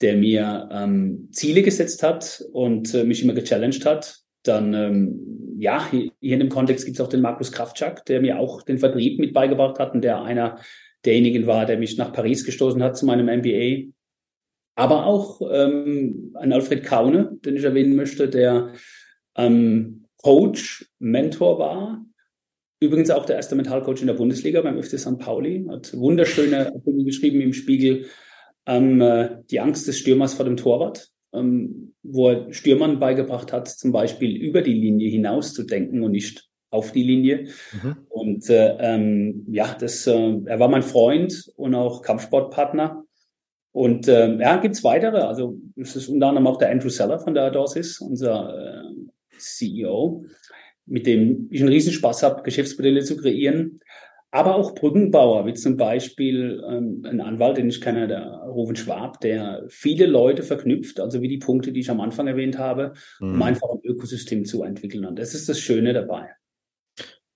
Der 0.01 0.17
mir 0.17 0.69
ähm, 0.73 1.29
Ziele 1.33 1.63
gesetzt 1.63 2.03
hat 2.03 2.45
und 2.53 2.95
äh, 2.95 3.05
mich 3.05 3.23
immer 3.23 3.35
gechallenged 3.35 3.87
hat. 3.87 4.19
Dann, 4.43 4.75
ähm, 4.75 5.57
ja, 5.59 5.89
hier, 5.91 6.11
in 6.21 6.41
dem 6.41 6.49
Kontext 6.49 6.85
gibt 6.85 6.99
es 6.99 7.05
auch 7.05 7.09
den 7.09 7.23
Markus 7.23 7.53
Kraftschak, 7.53 8.05
der 8.07 8.21
mir 8.21 8.39
auch 8.39 8.63
den 8.63 8.79
Vertrieb 8.79 9.19
mit 9.19 9.33
beigebracht 9.33 9.79
hat 9.79 9.95
und 9.95 10.03
der 10.03 10.23
einer 10.23 10.59
derjenigen 11.05 11.47
war, 11.47 11.67
der 11.67 11.79
mich 11.79 11.97
nach 11.97 12.13
Paris 12.13 12.45
gestoßen 12.45 12.83
hat 12.83 12.97
zu 12.97 13.07
meinem 13.07 13.27
MBA. 13.27 13.91
Aber 14.77 15.07
auch 15.07 15.41
ähm, 15.53 16.35
ein 16.35 16.53
Alfred 16.53 16.85
Kaune, 16.85 17.39
den 17.45 17.57
ich 17.57 17.65
erwähnen 17.65 17.95
möchte, 17.95 18.29
der 18.29 18.73
ähm, 19.37 20.07
Coach, 20.23 20.91
Mentor 20.99 21.59
war. 21.59 22.05
Übrigens 22.81 23.11
auch 23.11 23.25
der 23.25 23.37
erste 23.37 23.55
Mentalcoach 23.55 24.01
in 24.01 24.09
der 24.09 24.15
Bundesliga 24.15 24.61
beim 24.63 24.83
FC 24.83 24.99
St. 24.99 25.19
Pauli. 25.19 25.67
Hat 25.71 25.97
wunderschöne 25.97 26.73
Dinge 26.85 27.05
geschrieben 27.05 27.41
im 27.41 27.53
Spiegel. 27.53 28.07
Ähm, 28.67 29.01
äh, 29.01 29.43
die 29.51 29.61
Angst 29.61 29.87
des 29.87 29.99
Stürmers 29.99 30.35
vor 30.35 30.45
dem 30.45 30.57
Torwart, 30.57 31.11
ähm, 31.33 31.95
wo 32.03 32.31
er 32.31 32.53
Stürmern 32.53 32.99
beigebracht 32.99 33.53
hat, 33.53 33.69
zum 33.69 33.93
Beispiel 33.93 34.37
über 34.37 34.63
die 34.63 34.75
Linie 34.75 35.09
hinaus 35.09 35.53
zu 35.53 35.65
denken 35.65 36.03
und 36.03 36.13
nicht 36.13 36.49
auf 36.71 36.93
die 36.93 37.03
Linie. 37.03 37.49
Mhm. 37.83 37.97
Und 38.09 38.51
äh, 38.51 38.77
ähm, 38.81 39.47
ja, 39.49 39.77
das, 39.79 40.07
äh, 40.07 40.41
er 40.47 40.59
war 40.59 40.69
mein 40.69 40.83
Freund 40.83 41.53
und 41.57 41.75
auch 41.75 42.03
Kampfsportpartner. 42.03 43.05
Und 43.73 44.09
äh, 44.09 44.37
ja, 44.39 44.57
gibt's 44.59 44.85
weitere. 44.85 45.19
Also 45.19 45.59
es 45.77 45.97
ist 45.97 46.09
unter 46.09 46.29
anderem 46.29 46.47
auch 46.47 46.59
der 46.59 46.71
Andrew 46.71 46.89
Seller 46.89 47.19
von 47.19 47.35
der 47.35 47.45
Adorsis, 47.45 48.01
unser 48.01 48.85
äh, 48.85 49.39
CEO, 49.39 50.25
mit 50.87 51.07
dem 51.07 51.49
ich 51.51 51.61
einen 51.61 51.71
Riesenspaß 51.71 52.23
habe, 52.23 52.43
Geschäftsmodelle 52.43 53.03
zu 53.03 53.17
kreieren. 53.17 53.81
Aber 54.35 54.57
auch 54.57 54.75
Brückenbauer, 54.75 55.47
wie 55.47 55.55
zum 55.55 55.77
Beispiel 55.77 56.61
ähm, 56.69 57.05
ein 57.09 57.21
Anwalt, 57.21 57.57
den 57.57 57.69
ich 57.69 57.81
kenne, 57.81 58.09
der 58.09 58.27
Ruven 58.49 58.75
Schwab, 58.75 59.21
der 59.21 59.65
viele 59.69 60.07
Leute 60.07 60.43
verknüpft, 60.43 60.99
also 60.99 61.23
wie 61.23 61.29
die 61.29 61.39
Punkte, 61.39 61.71
die 61.71 61.79
ich 61.79 61.91
am 61.91 62.01
Anfang 62.01 62.27
erwähnt 62.27 62.59
habe, 62.59 62.95
mhm. 63.21 63.35
um 63.35 63.43
einfach 63.43 63.69
ein 63.71 63.79
Ökosystem 63.85 64.45
zu 64.45 64.65
entwickeln. 64.65 65.05
Und 65.05 65.21
das 65.21 65.35
ist 65.35 65.49
das 65.49 65.61
Schöne 65.61 65.93
dabei 65.93 66.31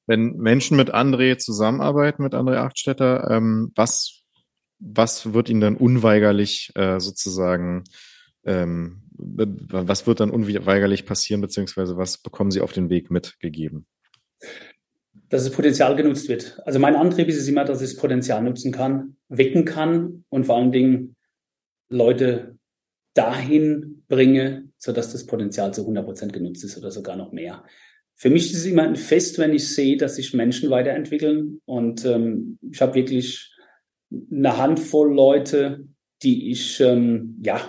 wenn 0.08 0.38
Menschen 0.38 0.76
mit 0.78 0.92
André 0.92 1.36
zusammenarbeiten, 1.36 2.22
mit 2.22 2.32
André 2.32 2.56
Achtstädter, 2.56 3.30
ähm, 3.30 3.72
was, 3.76 4.22
was 4.78 5.34
wird 5.34 5.50
ihnen 5.50 5.60
dann 5.60 5.76
unweigerlich 5.76 6.72
äh, 6.74 6.98
sozusagen, 6.98 7.84
ähm, 8.44 9.02
was 9.12 10.06
wird 10.06 10.20
dann 10.20 10.30
unweigerlich 10.30 11.04
passieren, 11.04 11.42
beziehungsweise 11.42 11.98
was 11.98 12.16
bekommen 12.16 12.50
sie 12.50 12.62
auf 12.62 12.72
den 12.72 12.88
Weg 12.88 13.10
mitgegeben? 13.10 13.86
Dass 15.28 15.44
das 15.44 15.52
Potenzial 15.52 15.94
genutzt 15.94 16.28
wird. 16.28 16.60
Also 16.64 16.78
mein 16.78 16.96
Antrieb 16.96 17.28
ist 17.28 17.38
es 17.38 17.48
immer, 17.48 17.64
dass 17.64 17.82
ich 17.82 17.90
das 17.90 18.00
Potenzial 18.00 18.42
nutzen 18.42 18.72
kann, 18.72 19.16
wecken 19.28 19.64
kann 19.64 20.24
und 20.30 20.46
vor 20.46 20.56
allen 20.56 20.72
Dingen 20.72 21.16
Leute 21.90 22.56
dahin 23.14 24.04
bringe, 24.08 24.70
sodass 24.78 25.12
das 25.12 25.26
Potenzial 25.26 25.74
zu 25.74 25.82
100 25.82 26.04
Prozent 26.04 26.32
genutzt 26.32 26.64
ist 26.64 26.78
oder 26.78 26.90
sogar 26.90 27.16
noch 27.16 27.32
mehr. 27.32 27.64
Für 28.14 28.30
mich 28.30 28.50
ist 28.50 28.58
es 28.58 28.66
immer 28.66 28.82
ein 28.82 28.96
Fest, 28.96 29.38
wenn 29.38 29.52
ich 29.52 29.74
sehe, 29.74 29.96
dass 29.96 30.16
sich 30.16 30.34
Menschen 30.34 30.70
weiterentwickeln. 30.70 31.60
Und 31.66 32.04
ähm, 32.04 32.58
ich 32.70 32.80
habe 32.80 32.94
wirklich 32.94 33.54
eine 34.32 34.56
Handvoll 34.56 35.14
Leute, 35.14 35.86
die 36.22 36.50
ich 36.50 36.80
ähm, 36.80 37.40
ja 37.44 37.60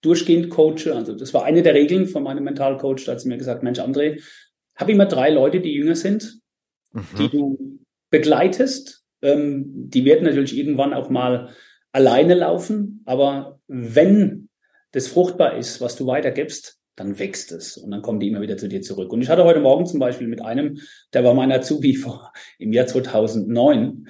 durchgehend 0.00 0.50
coache. 0.50 0.94
Also 0.94 1.14
das 1.14 1.34
war 1.34 1.44
eine 1.44 1.62
der 1.62 1.74
Regeln 1.74 2.06
von 2.06 2.22
meinem 2.22 2.44
Mentalcoach. 2.44 3.04
Da 3.04 3.12
hat 3.12 3.20
sie 3.20 3.28
mir 3.28 3.36
gesagt, 3.36 3.62
Mensch, 3.62 3.80
André, 3.80 4.22
habe 4.76 4.92
immer 4.92 5.06
drei 5.06 5.30
Leute, 5.30 5.60
die 5.60 5.74
jünger 5.74 5.96
sind, 5.96 6.40
mhm. 6.94 7.18
die 7.18 7.28
du 7.28 7.78
begleitest. 8.10 9.04
Ähm, 9.22 9.90
die 9.90 10.04
werden 10.04 10.24
natürlich 10.24 10.56
irgendwann 10.56 10.94
auch 10.94 11.10
mal 11.10 11.50
alleine 11.92 12.34
laufen. 12.34 13.02
Aber 13.04 13.60
wenn 13.68 14.48
das 14.92 15.08
fruchtbar 15.08 15.56
ist, 15.56 15.80
was 15.80 15.96
du 15.96 16.06
weitergibst, 16.06 16.78
dann 16.96 17.18
wächst 17.18 17.50
es 17.52 17.76
und 17.76 17.90
dann 17.90 18.02
kommen 18.02 18.20
die 18.20 18.28
immer 18.28 18.40
wieder 18.40 18.56
zu 18.56 18.68
dir 18.68 18.82
zurück. 18.82 19.12
Und 19.12 19.20
ich 19.20 19.28
hatte 19.28 19.44
heute 19.44 19.60
Morgen 19.60 19.86
zum 19.86 19.98
Beispiel 19.98 20.28
mit 20.28 20.42
einem, 20.42 20.78
der 21.12 21.24
war 21.24 21.34
mein 21.34 21.50
Azubi 21.50 21.94
vor, 21.96 22.32
im 22.58 22.72
Jahr 22.72 22.86
2009. 22.86 24.08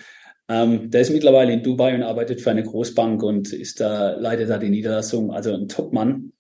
Ähm, 0.49 0.91
der 0.91 1.01
ist 1.01 1.11
mittlerweile 1.11 1.55
in 1.55 1.63
Dubai 1.63 1.95
und 1.95 2.03
arbeitet 2.03 2.43
für 2.43 2.51
eine 2.51 2.63
Großbank 2.63 3.23
und 3.23 3.53
ist 3.53 3.81
da, 3.81 4.15
leitet 4.15 4.51
da 4.51 4.59
die 4.59 4.69
Niederlassung, 4.69 5.33
also 5.33 5.55
ein 5.55 5.69
Topmann. 5.69 6.33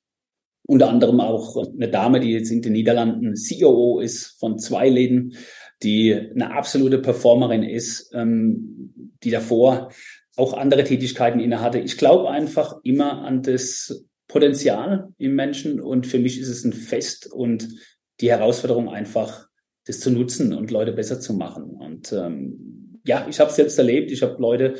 Unter 0.66 0.90
anderem 0.90 1.20
auch 1.20 1.56
eine 1.56 1.88
Dame, 1.88 2.20
die 2.20 2.32
jetzt 2.32 2.50
in 2.50 2.62
den 2.62 2.72
Niederlanden 2.72 3.36
CEO 3.36 4.00
ist 4.00 4.38
von 4.38 4.58
zwei 4.58 4.88
Läden, 4.88 5.34
die 5.82 6.14
eine 6.14 6.54
absolute 6.54 6.98
Performerin 6.98 7.62
ist, 7.62 8.12
ähm, 8.14 9.12
die 9.22 9.30
davor 9.30 9.90
auch 10.36 10.54
andere 10.54 10.84
Tätigkeiten 10.84 11.40
innehatte. 11.40 11.78
Ich 11.78 11.96
glaube 11.96 12.30
einfach 12.30 12.76
immer 12.82 13.22
an 13.22 13.42
das 13.42 14.04
Potenzial 14.28 15.12
im 15.18 15.34
Menschen 15.34 15.80
und 15.80 16.06
für 16.06 16.18
mich 16.18 16.40
ist 16.40 16.48
es 16.48 16.64
ein 16.64 16.72
Fest 16.72 17.32
und 17.32 17.68
die 18.20 18.30
Herausforderung 18.30 18.88
einfach, 18.88 19.48
das 19.86 20.00
zu 20.00 20.10
nutzen 20.10 20.54
und 20.54 20.70
Leute 20.70 20.92
besser 20.92 21.20
zu 21.20 21.34
machen. 21.34 21.64
Und 21.64 22.12
ähm, 22.12 23.00
ja, 23.06 23.26
ich 23.28 23.38
habe 23.38 23.50
es 23.50 23.56
selbst 23.56 23.78
erlebt. 23.78 24.10
Ich 24.10 24.22
habe 24.22 24.40
Leute, 24.40 24.74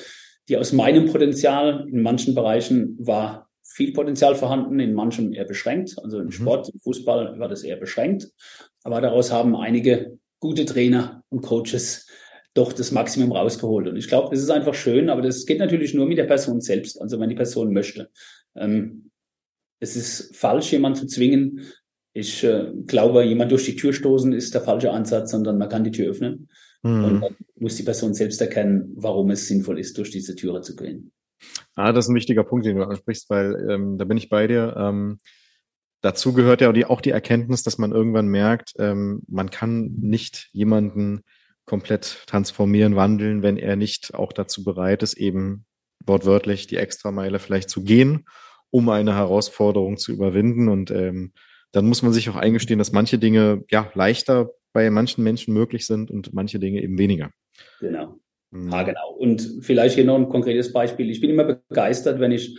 die 0.48 0.56
aus 0.56 0.72
meinem 0.72 1.10
Potenzial 1.10 1.86
in 1.88 2.02
manchen 2.02 2.34
Bereichen 2.34 2.96
war 2.98 3.48
viel 3.62 3.92
Potenzial 3.92 4.34
vorhanden, 4.34 4.78
in 4.80 4.94
manchen 4.94 5.32
eher 5.32 5.44
beschränkt. 5.44 5.96
Also 6.02 6.18
im 6.18 6.26
mhm. 6.26 6.32
Sport, 6.32 6.70
im 6.72 6.80
Fußball 6.80 7.38
war 7.38 7.48
das 7.48 7.62
eher 7.62 7.76
beschränkt. 7.76 8.30
Aber 8.82 9.00
daraus 9.00 9.32
haben 9.32 9.56
einige 9.56 10.18
gute 10.44 10.66
Trainer 10.66 11.24
und 11.30 11.40
Coaches 11.40 12.06
doch 12.52 12.74
das 12.74 12.92
Maximum 12.92 13.32
rausgeholt. 13.32 13.88
Und 13.88 13.96
ich 13.96 14.08
glaube, 14.08 14.28
das 14.30 14.40
ist 14.40 14.50
einfach 14.50 14.74
schön, 14.74 15.08
aber 15.08 15.22
das 15.22 15.46
geht 15.46 15.58
natürlich 15.58 15.94
nur 15.94 16.06
mit 16.06 16.18
der 16.18 16.24
Person 16.24 16.60
selbst, 16.60 17.00
also 17.00 17.18
wenn 17.18 17.30
die 17.30 17.34
Person 17.34 17.72
möchte. 17.72 18.10
Ähm, 18.54 19.10
es 19.80 19.96
ist 19.96 20.36
falsch, 20.36 20.70
jemanden 20.70 20.98
zu 20.98 21.06
zwingen. 21.06 21.62
Ich 22.12 22.44
äh, 22.44 22.70
glaube, 22.86 23.24
jemand 23.24 23.52
durch 23.52 23.64
die 23.64 23.74
Tür 23.74 23.94
stoßen 23.94 24.34
ist 24.34 24.52
der 24.52 24.60
falsche 24.60 24.90
Ansatz, 24.92 25.30
sondern 25.30 25.56
man 25.56 25.70
kann 25.70 25.82
die 25.82 25.90
Tür 25.90 26.10
öffnen. 26.10 26.50
Mhm. 26.82 27.04
Und 27.04 27.20
dann 27.22 27.36
muss 27.56 27.76
die 27.76 27.82
Person 27.82 28.12
selbst 28.12 28.38
erkennen, 28.42 28.92
warum 28.96 29.30
es 29.30 29.48
sinnvoll 29.48 29.78
ist, 29.78 29.96
durch 29.96 30.10
diese 30.10 30.36
Türe 30.36 30.60
zu 30.60 30.76
gehen. 30.76 31.10
Ah, 31.74 31.92
das 31.92 32.04
ist 32.04 32.10
ein 32.10 32.16
wichtiger 32.16 32.44
Punkt, 32.44 32.66
den 32.66 32.76
du 32.76 32.84
ansprichst, 32.84 33.30
weil 33.30 33.66
ähm, 33.70 33.96
da 33.96 34.04
bin 34.04 34.18
ich 34.18 34.28
bei 34.28 34.46
dir. 34.46 34.74
Ähm, 34.76 35.18
dazu 36.04 36.32
gehört 36.32 36.60
ja 36.60 36.70
auch 36.88 37.00
die, 37.00 37.10
Erkenntnis, 37.10 37.62
dass 37.62 37.78
man 37.78 37.92
irgendwann 37.92 38.28
merkt, 38.28 38.72
ähm, 38.78 39.22
man 39.28 39.50
kann 39.50 39.94
nicht 40.00 40.48
jemanden 40.52 41.22
komplett 41.66 42.24
transformieren, 42.26 42.96
wandeln, 42.96 43.42
wenn 43.42 43.56
er 43.56 43.76
nicht 43.76 44.14
auch 44.14 44.32
dazu 44.32 44.64
bereit 44.64 45.02
ist, 45.02 45.14
eben 45.14 45.64
wortwörtlich 46.04 46.66
die 46.66 46.76
Extrameile 46.76 47.38
vielleicht 47.38 47.70
zu 47.70 47.82
gehen 47.82 48.24
um 48.74 48.88
eine 48.88 49.14
Herausforderung 49.14 49.98
zu 49.98 50.10
überwinden. 50.10 50.68
Und 50.68 50.90
ähm, 50.90 51.32
dann 51.70 51.86
muss 51.86 52.02
man 52.02 52.12
sich 52.12 52.28
auch 52.28 52.34
eingestehen, 52.34 52.80
dass 52.80 52.90
manche 52.90 53.20
Dinge 53.20 53.62
ja 53.70 53.88
leichter 53.94 54.50
bei 54.72 54.90
manchen 54.90 55.22
Menschen 55.22 55.54
möglich 55.54 55.86
sind 55.86 56.10
und 56.10 56.34
manche 56.34 56.58
Dinge 56.58 56.82
eben 56.82 56.98
weniger. 56.98 57.30
Genau. 57.78 58.18
Mhm. 58.50 58.72
Ja, 58.72 58.82
genau. 58.82 59.14
Und 59.16 59.60
vielleicht 59.60 59.94
hier 59.94 60.04
noch 60.04 60.16
ein 60.16 60.28
konkretes 60.28 60.72
Beispiel. 60.72 61.08
Ich 61.08 61.20
bin 61.20 61.30
immer 61.30 61.44
begeistert, 61.44 62.18
wenn 62.18 62.32
ich 62.32 62.58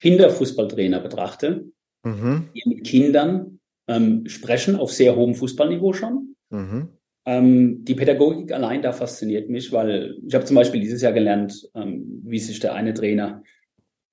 Kinderfußballtrainer 0.00 0.98
betrachte, 0.98 1.66
mhm. 2.04 2.48
die 2.54 2.68
mit 2.68 2.84
Kindern 2.84 3.60
ähm, 3.88 4.26
sprechen 4.28 4.76
auf 4.76 4.92
sehr 4.92 5.16
hohem 5.16 5.34
Fußballniveau 5.34 5.92
schon. 5.92 6.36
Mhm. 6.50 6.88
Ähm, 7.26 7.84
die 7.84 7.94
Pädagogik 7.94 8.52
allein 8.52 8.82
da 8.82 8.92
fasziniert 8.92 9.48
mich, 9.48 9.72
weil 9.72 10.18
ich 10.26 10.34
habe 10.34 10.44
zum 10.44 10.56
Beispiel 10.56 10.80
dieses 10.80 11.00
Jahr 11.02 11.12
gelernt, 11.12 11.68
ähm, 11.74 12.22
wie 12.24 12.38
sich 12.38 12.60
der 12.60 12.74
eine 12.74 12.92
Trainer 12.92 13.42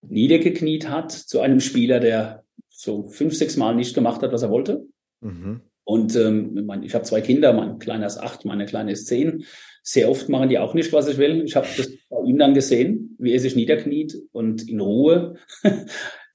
niedergekniet 0.01 0.89
hat 0.89 1.11
zu 1.11 1.41
einem 1.41 1.59
Spieler, 1.59 1.99
der 1.99 2.43
so 2.69 3.03
fünf, 3.03 3.35
sechs 3.35 3.57
Mal 3.57 3.75
nicht 3.75 3.93
gemacht 3.93 4.21
hat, 4.23 4.31
was 4.31 4.43
er 4.43 4.49
wollte. 4.49 4.85
Mhm. 5.19 5.61
Und 5.83 6.15
ähm, 6.15 6.71
ich 6.83 6.93
habe 6.93 7.03
zwei 7.03 7.21
Kinder, 7.21 7.53
mein 7.53 7.79
kleiner 7.79 8.07
ist 8.07 8.17
acht, 8.17 8.45
meine 8.45 8.65
kleine 8.65 8.91
ist 8.91 9.07
zehn. 9.07 9.43
Sehr 9.83 10.09
oft 10.09 10.29
machen 10.29 10.49
die 10.49 10.59
auch 10.59 10.73
nicht, 10.73 10.93
was 10.93 11.07
ich 11.07 11.17
will. 11.17 11.43
Ich 11.43 11.55
habe 11.55 11.67
das 11.75 11.89
bei 12.09 12.21
ihm 12.25 12.37
dann 12.37 12.53
gesehen, 12.53 13.15
wie 13.19 13.33
er 13.33 13.39
sich 13.39 13.55
niederkniet 13.55 14.15
und 14.31 14.69
in 14.69 14.79
Ruhe 14.79 15.35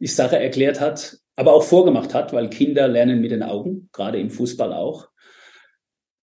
die 0.00 0.06
Sache 0.08 0.38
erklärt 0.38 0.80
hat, 0.80 1.18
aber 1.36 1.52
auch 1.52 1.62
vorgemacht 1.62 2.14
hat, 2.14 2.32
weil 2.32 2.48
Kinder 2.48 2.88
lernen 2.88 3.20
mit 3.20 3.30
den 3.30 3.42
Augen, 3.42 3.88
gerade 3.92 4.18
im 4.18 4.30
Fußball 4.30 4.72
auch. 4.72 5.08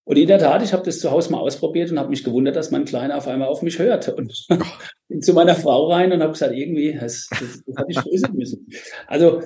Und 0.06 0.17
in 0.17 0.28
der 0.28 0.39
Tat, 0.39 0.62
ich 0.63 0.73
habe 0.73 0.84
das 0.84 0.99
zu 0.99 1.12
Hause 1.12 1.32
mal 1.32 1.39
ausprobiert 1.39 1.89
und 1.89 1.97
habe 1.97 2.10
mich 2.10 2.26
gewundert, 2.26 2.58
dass 2.58 2.71
mein 2.71 2.84
Kleiner 2.84 3.15
auf 3.15 3.28
einmal 3.28 3.47
auf 3.47 3.62
mich 3.62 3.80
hört. 3.80 4.10
Und 4.10 4.47
bin 5.08 5.21
zu 5.21 5.34
meiner 5.34 5.56
Frau 5.56 5.89
rein 5.89 6.12
und 6.12 6.21
habe 6.21 6.34
gesagt, 6.34 6.54
irgendwie, 6.54 6.97
das, 6.99 7.30
das, 7.30 7.63
das 7.65 7.76
habe 7.78 7.91
ich 7.91 8.04
lösen 8.04 8.36
müssen. 8.36 8.67
Also 9.08 9.41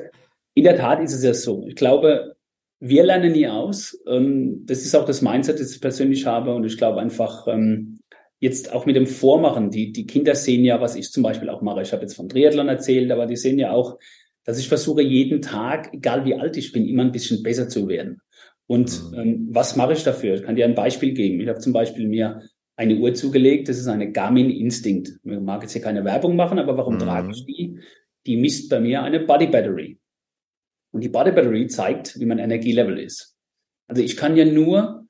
in 0.56 0.64
der 0.64 0.78
Tat 0.78 1.04
ist 1.04 1.14
es 1.14 1.24
ja 1.24 1.36
so. 1.36 1.64
Ich 1.68 1.76
glaube, 1.76 2.36
wir 2.80 3.04
lernen 3.04 3.34
nie 3.34 3.48
aus. 3.48 4.00
Ähm, 4.08 4.64
das 4.66 4.80
ist 4.80 4.96
auch 4.96 5.06
das 5.06 5.22
Mindset, 5.22 5.60
das 5.60 5.72
ich 5.72 5.82
persönlich 5.82 6.26
habe. 6.26 6.56
Und 6.56 6.64
ich 6.64 6.78
glaube 6.78 7.02
einfach, 7.02 7.48
ähm, 7.48 8.00
jetzt 8.40 8.74
auch 8.74 8.88
mit 8.88 8.96
dem 8.96 9.06
Vormachen, 9.06 9.70
die, 9.70 9.92
die 9.92 10.08
Kinder 10.08 10.34
sehen 10.34 10.66
ja, 10.66 10.82
was 10.82 10.96
ich 10.96 11.12
zum 11.12 11.22
Beispiel 11.22 11.50
auch 11.50 11.62
mache. 11.62 11.84
Ich 11.84 11.92
habe 11.92 12.02
jetzt 12.02 12.16
vom 12.16 12.30
Triathlon 12.30 12.68
erzählt, 12.68 13.12
aber 13.12 13.28
die 13.28 13.36
sehen 13.36 13.60
ja 13.60 13.72
auch, 13.72 13.98
dass 14.48 14.58
ich 14.58 14.70
versuche, 14.70 15.02
jeden 15.02 15.42
Tag, 15.42 15.94
egal 15.94 16.24
wie 16.24 16.36
alt 16.36 16.56
ich 16.56 16.72
bin, 16.72 16.88
immer 16.88 17.04
ein 17.04 17.12
bisschen 17.12 17.44
besser 17.44 17.68
zu 17.68 17.90
werden. 17.90 18.22
Und 18.66 19.12
mhm. 19.12 19.20
ähm, 19.20 19.48
was 19.52 19.76
mache 19.76 19.92
ich 19.92 20.04
dafür? 20.04 20.36
Ich 20.36 20.44
kann 20.44 20.56
dir 20.56 20.64
ein 20.64 20.74
Beispiel 20.74 21.14
geben. 21.14 21.42
Ich 21.42 21.50
habe 21.50 21.60
zum 21.60 21.74
Beispiel 21.74 22.08
mir 22.08 22.42
eine 22.78 22.96
Uhr 22.96 23.14
zugelegt, 23.14 23.68
das 23.68 23.78
ist 23.78 23.88
eine 23.88 24.12
Garmin 24.12 24.50
Instinct. 24.50 25.20
Ich 25.22 25.40
mag 25.40 25.64
jetzt 25.64 25.74
hier 25.74 25.82
keine 25.82 26.06
Werbung 26.06 26.38
machen, 26.38 26.60
aber 26.60 26.78
warum 26.78 26.96
mhm. 26.96 27.00
trage 27.00 27.32
ich 27.32 27.46
die? 27.46 27.80
Die 28.26 28.38
misst 28.38 28.70
bei 28.70 28.80
mir 28.80 29.04
eine 29.04 29.20
Body 29.20 29.48
Battery. 29.48 30.00
Und 30.94 31.04
die 31.04 31.10
Body 31.10 31.32
Battery 31.32 31.68
zeigt, 31.68 32.18
wie 32.18 32.26
mein 32.26 32.40
Energielevel 32.40 33.00
ist. 33.00 33.36
Also 33.90 34.02
ich 34.02 34.16
kann 34.16 34.38
ja 34.38 34.46
nur 34.46 35.06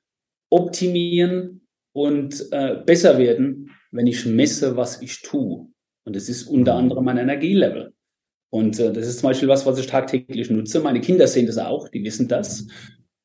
optimieren 0.50 1.60
und 1.92 2.48
äh, 2.50 2.82
besser 2.84 3.18
werden, 3.18 3.70
wenn 3.92 4.08
ich 4.08 4.26
messe, 4.26 4.76
was 4.76 5.00
ich 5.00 5.22
tue. 5.22 5.68
Und 6.04 6.16
das 6.16 6.28
ist 6.28 6.44
unter 6.48 6.72
mhm. 6.72 6.78
anderem 6.78 7.04
mein 7.04 7.18
Energielevel. 7.18 7.92
Und 8.50 8.78
äh, 8.78 8.92
das 8.92 9.06
ist 9.06 9.20
zum 9.20 9.28
Beispiel 9.28 9.48
was, 9.48 9.66
was 9.66 9.78
ich 9.78 9.86
tagtäglich 9.86 10.50
nutze. 10.50 10.80
Meine 10.80 11.00
Kinder 11.00 11.26
sehen 11.26 11.46
das 11.46 11.58
auch, 11.58 11.88
die 11.88 12.04
wissen 12.04 12.28
das. 12.28 12.66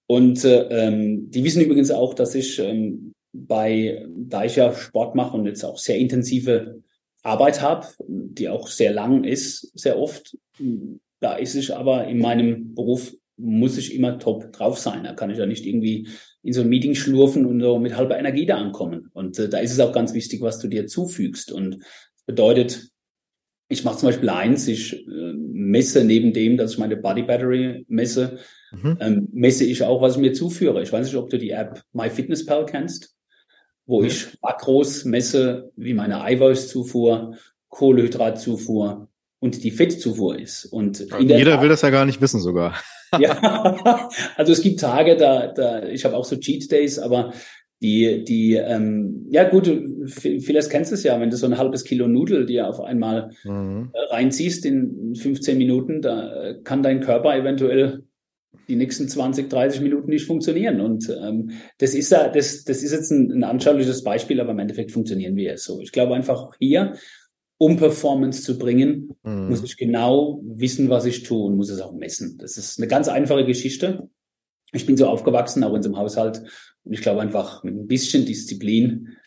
Und 0.07 0.43
äh, 0.43 0.67
ähm, 0.69 1.31
die 1.31 1.43
wissen 1.43 1.61
übrigens 1.61 1.91
auch, 1.91 2.13
dass 2.13 2.35
ich 2.35 2.59
ähm, 2.59 3.13
bei, 3.31 4.05
da 4.09 4.43
ich 4.43 4.55
ja 4.55 4.73
Sport 4.73 5.15
mache 5.15 5.35
und 5.37 5.45
jetzt 5.45 5.63
auch 5.63 5.77
sehr 5.77 5.97
intensive 5.97 6.81
Arbeit 7.23 7.61
habe, 7.61 7.87
die 8.07 8.49
auch 8.49 8.67
sehr 8.67 8.93
lang 8.93 9.23
ist, 9.23 9.71
sehr 9.77 9.97
oft, 9.97 10.37
da 11.19 11.35
ist 11.35 11.55
es 11.55 11.71
aber 11.71 12.05
in 12.07 12.19
meinem 12.19 12.75
Beruf, 12.75 13.15
muss 13.37 13.77
ich 13.77 13.95
immer 13.95 14.19
top 14.19 14.51
drauf 14.51 14.77
sein. 14.77 15.03
Da 15.03 15.13
kann 15.13 15.31
ich 15.31 15.37
ja 15.37 15.45
nicht 15.45 15.65
irgendwie 15.65 16.07
in 16.43 16.53
so 16.53 16.61
ein 16.61 16.69
Meeting 16.69 16.95
schlurfen 16.95 17.45
und 17.45 17.61
so 17.61 17.79
mit 17.79 17.97
halber 17.97 18.19
Energie 18.19 18.45
da 18.45 18.57
ankommen. 18.57 19.09
Und 19.13 19.39
äh, 19.39 19.49
da 19.49 19.59
ist 19.59 19.71
es 19.71 19.79
auch 19.79 19.93
ganz 19.93 20.13
wichtig, 20.13 20.41
was 20.41 20.59
du 20.59 20.67
dir 20.67 20.85
zufügst. 20.85 21.51
Und 21.51 21.79
bedeutet, 22.25 22.89
ich 23.73 23.83
mache 23.83 23.97
zum 23.97 24.09
Beispiel 24.09 24.29
eins, 24.29 24.67
ich 24.67 24.93
äh, 24.93 25.33
messe 25.35 26.03
neben 26.03 26.31
dem, 26.33 26.57
dass 26.57 26.73
ich 26.73 26.77
meine 26.77 26.95
Body 26.95 27.23
Battery 27.23 27.85
messe, 27.89 28.37
mhm. 28.71 28.97
ähm, 29.01 29.29
messe 29.33 29.65
ich 29.65 29.83
auch, 29.83 30.01
was 30.01 30.15
ich 30.15 30.21
mir 30.21 30.33
zuführe. 30.33 30.81
Ich 30.81 30.91
weiß 30.91 31.05
nicht, 31.05 31.15
ob 31.15 31.29
du 31.29 31.37
die 31.37 31.49
App 31.49 31.81
MyFitnessPal 31.93 32.65
kennst, 32.65 33.15
wo 33.85 34.01
mhm. 34.01 34.07
ich 34.07 34.37
Makros 34.41 35.05
messe, 35.05 35.71
wie 35.75 35.93
meine 35.93 36.21
Eiweißzufuhr, 36.21 37.35
Kohlehydratzufuhr 37.69 39.09
und 39.39 39.63
die 39.63 39.71
Fettzufuhr 39.71 40.39
ist. 40.39 40.65
Und 40.65 41.05
jeder 41.19 41.61
will 41.61 41.69
das 41.69 41.81
ja 41.81 41.89
gar 41.89 42.05
nicht 42.05 42.21
wissen 42.21 42.39
sogar. 42.39 42.75
ja, 43.19 44.09
also 44.37 44.51
es 44.51 44.61
gibt 44.61 44.79
Tage, 44.79 45.17
da, 45.17 45.47
da 45.47 45.83
ich 45.83 46.05
habe 46.05 46.15
auch 46.15 46.25
so 46.25 46.37
Cheat 46.37 46.71
Days, 46.71 46.99
aber 46.99 47.33
die, 47.83 48.23
die, 48.23 48.53
ähm, 48.55 49.27
ja 49.29 49.47
gut, 49.49 49.69
vielleicht 50.07 50.69
kennst 50.69 50.91
du 50.91 50.95
es 50.95 51.03
ja, 51.03 51.19
wenn 51.19 51.29
du 51.29 51.35
so 51.35 51.45
ein 51.45 51.57
halbes 51.57 51.83
Kilo 51.83 52.07
Nudel 52.07 52.45
dir 52.45 52.69
auf 52.69 52.79
einmal 52.79 53.31
mhm. 53.43 53.89
Äh, 53.93 54.13
reinziehst 54.15 54.65
in 54.65 55.13
15 55.15 55.57
Minuten, 55.57 56.01
da 56.01 56.33
äh, 56.33 56.61
kann 56.63 56.81
dein 56.81 57.01
Körper 57.01 57.35
eventuell 57.35 58.03
die 58.69 58.77
nächsten 58.77 59.09
20, 59.09 59.49
30 59.49 59.81
Minuten 59.81 60.09
nicht 60.09 60.25
funktionieren. 60.25 60.79
Und 60.79 61.09
ähm, 61.09 61.51
das 61.79 61.93
ist 61.93 62.09
ja, 62.11 62.29
das, 62.29 62.63
das 62.63 62.83
ist 62.83 62.93
jetzt 62.93 63.11
ein, 63.11 63.31
ein 63.31 63.43
anschauliches 63.43 64.01
Beispiel, 64.03 64.39
aber 64.39 64.51
im 64.51 64.59
Endeffekt 64.59 64.91
funktionieren 64.91 65.35
wir 65.35 65.43
ja 65.43 65.57
so. 65.57 65.81
Ich 65.81 65.91
glaube 65.91 66.15
einfach 66.15 66.51
hier, 66.59 66.93
um 67.57 67.75
Performance 67.75 68.43
zu 68.43 68.57
bringen, 68.57 69.13
mhm. 69.23 69.49
muss 69.49 69.61
ich 69.61 69.75
genau 69.75 70.41
wissen, 70.45 70.89
was 70.89 71.05
ich 71.05 71.23
tue 71.23 71.47
und 71.47 71.57
muss 71.57 71.69
es 71.69 71.81
auch 71.81 71.93
messen. 71.93 72.37
Das 72.37 72.55
ist 72.55 72.79
eine 72.79 72.87
ganz 72.87 73.09
einfache 73.09 73.45
Geschichte. 73.45 74.09
Ich 74.71 74.85
bin 74.85 74.95
so 74.95 75.07
aufgewachsen, 75.07 75.63
auch 75.65 75.71
in 75.71 75.75
unserem 75.75 75.97
Haushalt. 75.97 76.43
Und 76.83 76.93
ich 76.93 77.01
glaube 77.01 77.21
einfach 77.21 77.63
mit 77.63 77.75
ein 77.75 77.87
bisschen 77.87 78.25
Disziplin 78.25 79.17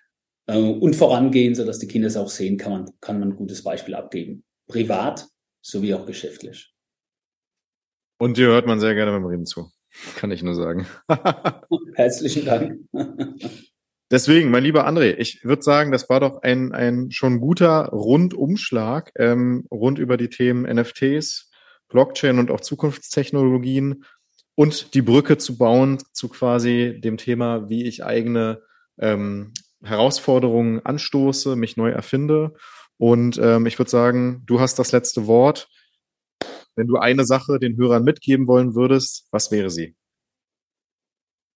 äh, 0.46 0.58
und 0.58 0.94
vorangehen, 0.94 1.54
so 1.54 1.64
dass 1.64 1.78
die 1.78 1.86
Kinder 1.86 2.08
es 2.08 2.16
auch 2.16 2.28
sehen, 2.28 2.56
kann 2.56 2.72
man, 2.72 2.90
kann 3.00 3.18
man 3.18 3.30
ein 3.30 3.36
gutes 3.36 3.62
Beispiel 3.62 3.94
abgeben. 3.94 4.44
Privat 4.68 5.26
sowie 5.62 5.94
auch 5.94 6.06
geschäftlich. 6.06 6.72
Und 8.18 8.36
dir 8.36 8.48
hört 8.48 8.66
man 8.66 8.80
sehr 8.80 8.94
gerne 8.94 9.12
beim 9.12 9.26
Reden 9.26 9.46
zu. 9.46 9.70
Kann 10.16 10.30
ich 10.30 10.42
nur 10.42 10.54
sagen. 10.54 10.86
Herzlichen 11.94 12.44
Dank. 12.44 12.80
Deswegen, 14.10 14.50
mein 14.50 14.62
lieber 14.62 14.86
André, 14.86 15.16
ich 15.18 15.44
würde 15.44 15.62
sagen, 15.62 15.90
das 15.90 16.08
war 16.08 16.20
doch 16.20 16.42
ein, 16.42 16.72
ein 16.72 17.10
schon 17.10 17.40
guter 17.40 17.88
Rundumschlag 17.88 19.10
ähm, 19.16 19.66
rund 19.68 19.98
über 19.98 20.16
die 20.16 20.28
Themen 20.28 20.62
NFTs, 20.62 21.50
Blockchain 21.88 22.38
und 22.38 22.52
auch 22.52 22.60
Zukunftstechnologien 22.60 24.04
und 24.56 24.94
die 24.94 25.02
Brücke 25.02 25.38
zu 25.38 25.56
bauen 25.56 25.98
zu 26.12 26.28
quasi 26.28 26.98
dem 26.98 27.18
Thema, 27.18 27.68
wie 27.68 27.84
ich 27.84 28.04
eigene 28.04 28.62
ähm, 28.98 29.52
Herausforderungen 29.82 30.84
anstoße, 30.84 31.54
mich 31.54 31.76
neu 31.76 31.90
erfinde. 31.90 32.54
Und 32.96 33.38
ähm, 33.40 33.66
ich 33.66 33.78
würde 33.78 33.90
sagen, 33.90 34.42
du 34.46 34.58
hast 34.58 34.78
das 34.78 34.90
letzte 34.90 35.26
Wort. 35.26 35.68
Wenn 36.74 36.86
du 36.86 36.96
eine 36.96 37.26
Sache 37.26 37.58
den 37.58 37.76
Hörern 37.76 38.02
mitgeben 38.02 38.46
wollen 38.46 38.74
würdest, 38.74 39.28
was 39.30 39.50
wäre 39.50 39.70
sie? 39.70 39.94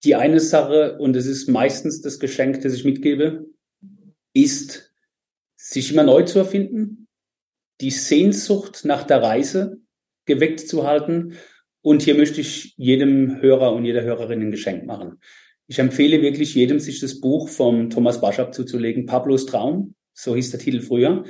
Die 0.04 0.14
eine 0.14 0.40
Sache, 0.40 0.98
und 0.98 1.16
es 1.16 1.26
ist 1.26 1.48
meistens 1.48 2.02
das 2.02 2.20
Geschenk, 2.20 2.60
das 2.60 2.74
ich 2.74 2.84
mitgebe, 2.84 3.46
ist, 4.34 4.92
sich 5.56 5.92
immer 5.92 6.04
neu 6.04 6.22
zu 6.22 6.38
erfinden, 6.38 7.08
die 7.80 7.90
Sehnsucht 7.90 8.84
nach 8.84 9.04
der 9.04 9.22
Reise 9.22 9.80
geweckt 10.26 10.60
zu 10.60 10.86
halten 10.86 11.36
und 11.82 12.02
hier 12.02 12.14
möchte 12.14 12.40
ich 12.40 12.74
jedem 12.76 13.40
Hörer 13.40 13.72
und 13.72 13.84
jeder 13.84 14.02
Hörerin 14.02 14.42
ein 14.42 14.50
Geschenk 14.50 14.86
machen. 14.86 15.20
Ich 15.66 15.78
empfehle 15.78 16.20
wirklich 16.20 16.54
jedem, 16.54 16.80
sich 16.80 17.00
das 17.00 17.20
Buch 17.20 17.48
vom 17.48 17.90
Thomas 17.90 18.20
Baschab 18.20 18.54
zuzulegen, 18.54 19.06
Pablos 19.06 19.46
Traum, 19.46 19.94
so 20.12 20.34
hieß 20.34 20.50
der 20.50 20.60
Titel 20.60 20.80
früher. 20.80 21.24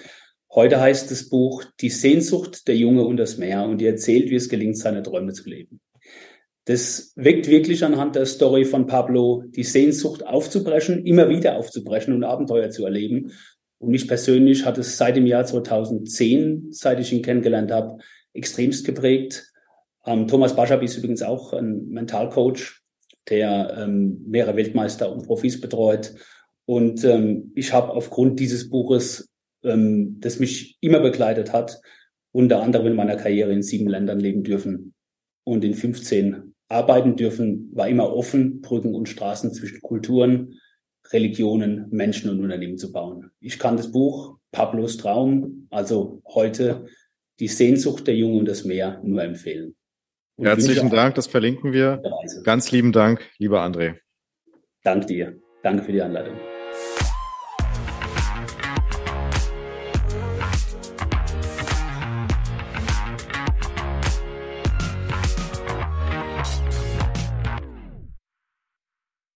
Heute 0.52 0.80
heißt 0.80 1.10
das 1.10 1.28
Buch 1.28 1.64
Die 1.80 1.90
Sehnsucht 1.90 2.66
der 2.66 2.76
Junge 2.76 3.04
und 3.04 3.18
das 3.18 3.38
Meer 3.38 3.64
und 3.64 3.80
die 3.80 3.86
erzählt, 3.86 4.30
wie 4.30 4.36
es 4.36 4.48
gelingt, 4.48 4.78
seine 4.78 5.02
Träume 5.02 5.32
zu 5.32 5.48
leben. 5.48 5.80
Das 6.64 7.12
weckt 7.16 7.48
wirklich 7.48 7.84
anhand 7.84 8.16
der 8.16 8.26
Story 8.26 8.64
von 8.64 8.86
Pablo 8.86 9.44
die 9.46 9.64
Sehnsucht 9.64 10.26
aufzubrechen, 10.26 11.06
immer 11.06 11.28
wieder 11.28 11.56
aufzubrechen 11.56 12.14
und 12.14 12.24
Abenteuer 12.24 12.70
zu 12.70 12.84
erleben. 12.84 13.32
Und 13.78 13.90
mich 13.90 14.08
persönlich 14.08 14.64
hat 14.64 14.78
es 14.78 14.96
seit 14.96 15.16
dem 15.16 15.26
Jahr 15.26 15.44
2010, 15.44 16.68
seit 16.70 17.00
ich 17.00 17.12
ihn 17.12 17.22
kennengelernt 17.22 17.70
habe, 17.70 17.98
extremst 18.32 18.84
geprägt. 18.84 19.49
Ähm, 20.06 20.26
Thomas 20.28 20.56
Baschab 20.56 20.82
ist 20.82 20.96
übrigens 20.96 21.22
auch 21.22 21.52
ein 21.52 21.88
Mentalcoach, 21.88 22.82
der 23.28 23.76
ähm, 23.78 24.24
mehrere 24.26 24.56
Weltmeister 24.56 25.12
und 25.12 25.26
Profis 25.26 25.60
betreut. 25.60 26.14
Und 26.66 27.04
ähm, 27.04 27.52
ich 27.54 27.72
habe 27.72 27.90
aufgrund 27.90 28.40
dieses 28.40 28.70
Buches, 28.70 29.28
ähm, 29.62 30.18
das 30.20 30.38
mich 30.38 30.78
immer 30.80 31.00
begleitet 31.00 31.52
hat, 31.52 31.80
unter 32.32 32.62
anderem 32.62 32.88
in 32.88 32.94
meiner 32.94 33.16
Karriere 33.16 33.52
in 33.52 33.62
sieben 33.62 33.88
Ländern 33.88 34.20
leben 34.20 34.42
dürfen 34.44 34.94
und 35.44 35.64
in 35.64 35.74
15 35.74 36.54
arbeiten 36.68 37.16
dürfen, 37.16 37.70
war 37.74 37.88
immer 37.88 38.14
offen, 38.14 38.60
Brücken 38.60 38.94
und 38.94 39.08
Straßen 39.08 39.52
zwischen 39.52 39.80
Kulturen, 39.80 40.60
Religionen, 41.12 41.86
Menschen 41.90 42.30
und 42.30 42.40
Unternehmen 42.40 42.78
zu 42.78 42.92
bauen. 42.92 43.30
Ich 43.40 43.58
kann 43.58 43.76
das 43.76 43.90
Buch 43.90 44.38
Pablos 44.52 44.96
Traum, 44.96 45.66
also 45.70 46.22
heute 46.26 46.86
die 47.40 47.48
Sehnsucht 47.48 48.06
der 48.06 48.14
Jungen 48.14 48.40
und 48.40 48.48
das 48.48 48.64
Meer, 48.64 49.00
nur 49.02 49.22
empfehlen. 49.22 49.74
Herzlichen 50.40 50.90
Dank, 50.90 51.14
das 51.14 51.26
verlinken 51.26 51.72
wir. 51.72 52.02
Ganz 52.44 52.70
lieben 52.72 52.92
Dank, 52.92 53.20
lieber 53.38 53.62
André. 53.62 53.96
Dank 54.82 55.06
dir. 55.06 55.38
Danke 55.62 55.82
für 55.82 55.92
die 55.92 56.02
Anleitung. 56.02 56.34